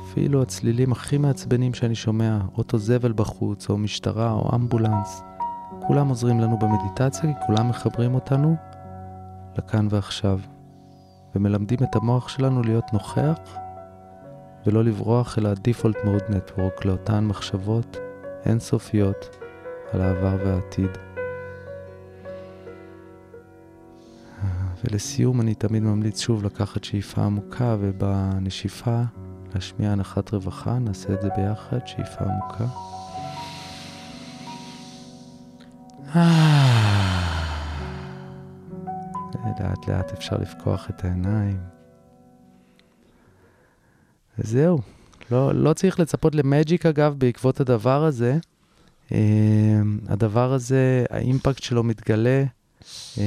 [0.06, 5.24] אפילו הצלילים הכי מעצבנים שאני שומע, אוטו זבל בחוץ, או משטרה, או אמבולנס,
[5.88, 8.56] כולם עוזרים לנו במדיטציה, כי כולם מחברים אותנו
[9.58, 10.40] לכאן ועכשיו,
[11.36, 13.38] ומלמדים את המוח שלנו להיות נוכח
[14.66, 17.98] ולא לברוח אל ה-default mode network, לאותן מחשבות
[18.46, 19.38] אינסופיות
[19.94, 21.11] על העבר והעתיד.
[24.84, 29.02] ולסיום אני תמיד ממליץ שוב לקחת שאיפה עמוקה ובנשיפה
[29.56, 32.66] להשמיע הנחת רווחה, נעשה את זה ביחד, שאיפה עמוקה.
[39.62, 41.58] לאט לאט אפשר לפקוח את העיניים.
[44.40, 44.80] וזהו,
[45.32, 48.38] לא, לא צריך לצפות למג'יק אגב בעקבות הדבר הזה.
[49.10, 49.14] Uh,
[50.08, 52.44] הדבר הזה, האימפקט שלו מתגלה.
[52.82, 53.20] Uh,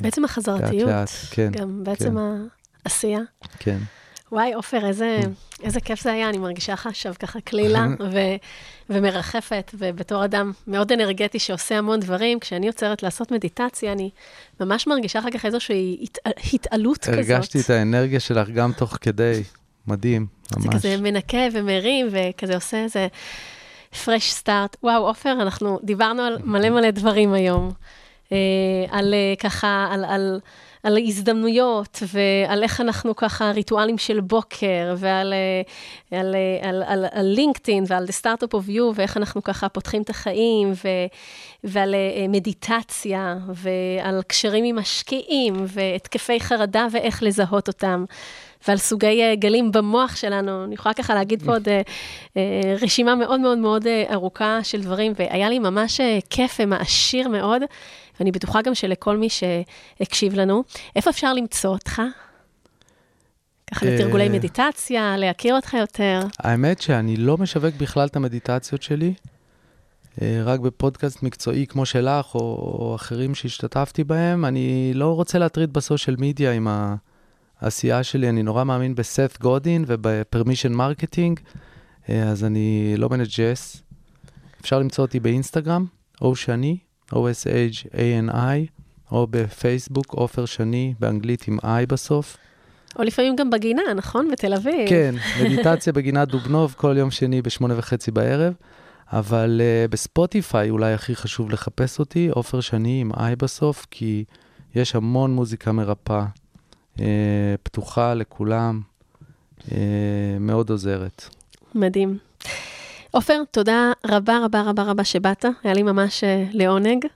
[0.00, 1.50] בעצם החזרתיות, לאט לאט, כן.
[1.52, 2.46] גם בעצם כן.
[2.84, 3.20] העשייה.
[3.58, 3.78] כן.
[4.32, 5.64] וואי, עופר, איזה, mm.
[5.64, 8.18] איזה כיף זה היה, אני מרגישה לך עכשיו ככה קלילה ו,
[8.90, 14.10] ומרחפת, ובתור אדם מאוד אנרגטי שעושה המון דברים, כשאני יוצרת לעשות מדיטציה, אני
[14.60, 16.18] ממש מרגישה אחר כך איזושהי הת,
[16.54, 17.30] התעלות הרגשתי כזאת.
[17.30, 19.42] הרגשתי את האנרגיה שלך גם תוך כדי,
[19.86, 20.26] מדהים,
[20.56, 20.64] ממש.
[20.64, 23.08] זה כזה מנקה ומרים, וכזה עושה איזה
[23.92, 24.76] fresh start.
[24.82, 27.72] וואו, עופר, אנחנו דיברנו על מלא מלא דברים היום.
[28.32, 30.04] אה, על אה, ככה, על...
[30.04, 30.40] על
[30.82, 35.34] על ההזדמנויות ועל איך אנחנו ככה, ריטואלים של בוקר, ועל
[36.10, 40.02] על, על, על, על, על לינקדאין ועל The Startup of You, ואיך אנחנו ככה פותחים
[40.02, 40.88] את החיים, ו,
[41.64, 48.04] ועל אה, מדיטציה, ועל קשרים עם משקיעים, והתקפי חרדה ואיך לזהות אותם.
[48.68, 50.64] ועל סוגי אה, גלים במוח שלנו.
[50.64, 51.68] אני יכולה ככה להגיד פה עוד
[52.36, 56.00] אה, רשימה מאוד מאוד מאוד ארוכה של דברים, והיה לי ממש
[56.30, 57.62] כיף ומעשיר מאוד.
[58.20, 60.62] ואני בטוחה גם שלכל מי שהקשיב לנו,
[60.96, 62.02] איפה אפשר למצוא אותך?
[63.74, 66.20] ככה לתרגולי אה, מדיטציה, להכיר אותך יותר.
[66.38, 69.14] האמת שאני לא משווק בכלל את המדיטציות שלי,
[70.22, 74.44] אה, רק בפודקאסט מקצועי כמו שלך, או אחרים שהשתתפתי בהם.
[74.44, 76.68] אני לא רוצה להטריד ב social media עם
[77.62, 81.40] העשייה שלי, אני נורא מאמין בסת גודין וב permission marketing,
[82.08, 83.82] אה, אז אני לא מנג'ס.
[84.60, 85.86] אפשר למצוא אותי באינסטגרם,
[86.22, 86.78] או שאני,
[87.12, 88.82] O-S-H-A-N-I,
[89.12, 92.36] או בפייסבוק, עופר שני, באנגלית עם I בסוף.
[92.98, 94.30] או לפעמים גם בגינה, נכון?
[94.32, 94.88] בתל אביב.
[94.88, 98.54] כן, מדיטציה בגינת דובנוב כל יום שני בשמונה וחצי בערב.
[99.12, 104.24] אבל uh, בספוטיפיי אולי הכי חשוב לחפש אותי, עופר שני עם I בסוף, כי
[104.74, 106.26] יש המון מוזיקה מרפאה,
[107.62, 108.80] פתוחה לכולם,
[109.58, 109.72] uh,
[110.40, 111.24] מאוד עוזרת.
[111.74, 112.18] מדהים.
[113.10, 117.06] עופר, תודה רבה רבה רבה רבה שבאת, היה לי ממש אה, לעונג.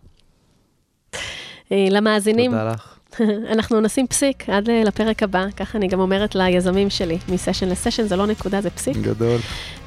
[1.72, 2.96] אה, למאזינים, תודה לך.
[3.52, 8.16] אנחנו נשים פסיק עד לפרק הבא, ככה אני גם אומרת ליזמים שלי, מסשן לסשן, זה
[8.16, 8.96] לא נקודה, זה פסיק.
[8.96, 9.40] גדול.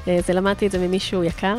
[0.08, 1.56] אה, זה למדתי את זה ממישהו יקר.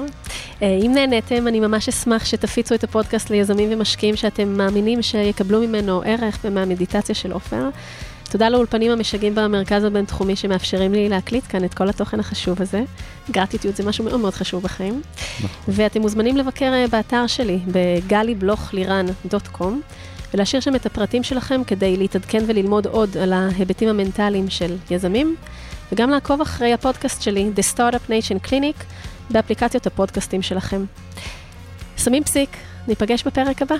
[0.61, 6.01] אה, אם נהניתם, אני ממש אשמח שתפיצו את הפודקאסט ליזמים ומשקיעים שאתם מאמינים שיקבלו ממנו
[6.05, 7.69] ערך ומהמדיטציה של עופר.
[8.31, 12.83] תודה לאולפנים המשגעים במרכז הבינתחומי שמאפשרים לי להקליט כאן את כל התוכן החשוב הזה.
[13.31, 15.01] גרטיטיוד זה משהו מאוד מאוד חשוב בחיים.
[15.67, 19.63] ואתם מוזמנים לבקר אה, באתר שלי, בגלי-בלוך-לירן.com,
[20.33, 25.35] ולהשאיר שם את הפרטים שלכם כדי להתעדכן וללמוד עוד על ההיבטים המנטליים של יזמים,
[25.91, 28.83] וגם לעקוב אחרי הפודקאסט שלי, The Startup Nation Clinic,
[29.29, 30.85] באפליקציות הפודקאסטים שלכם.
[31.97, 32.49] שמים פסיק,
[32.87, 33.75] ניפגש בפרק הבא.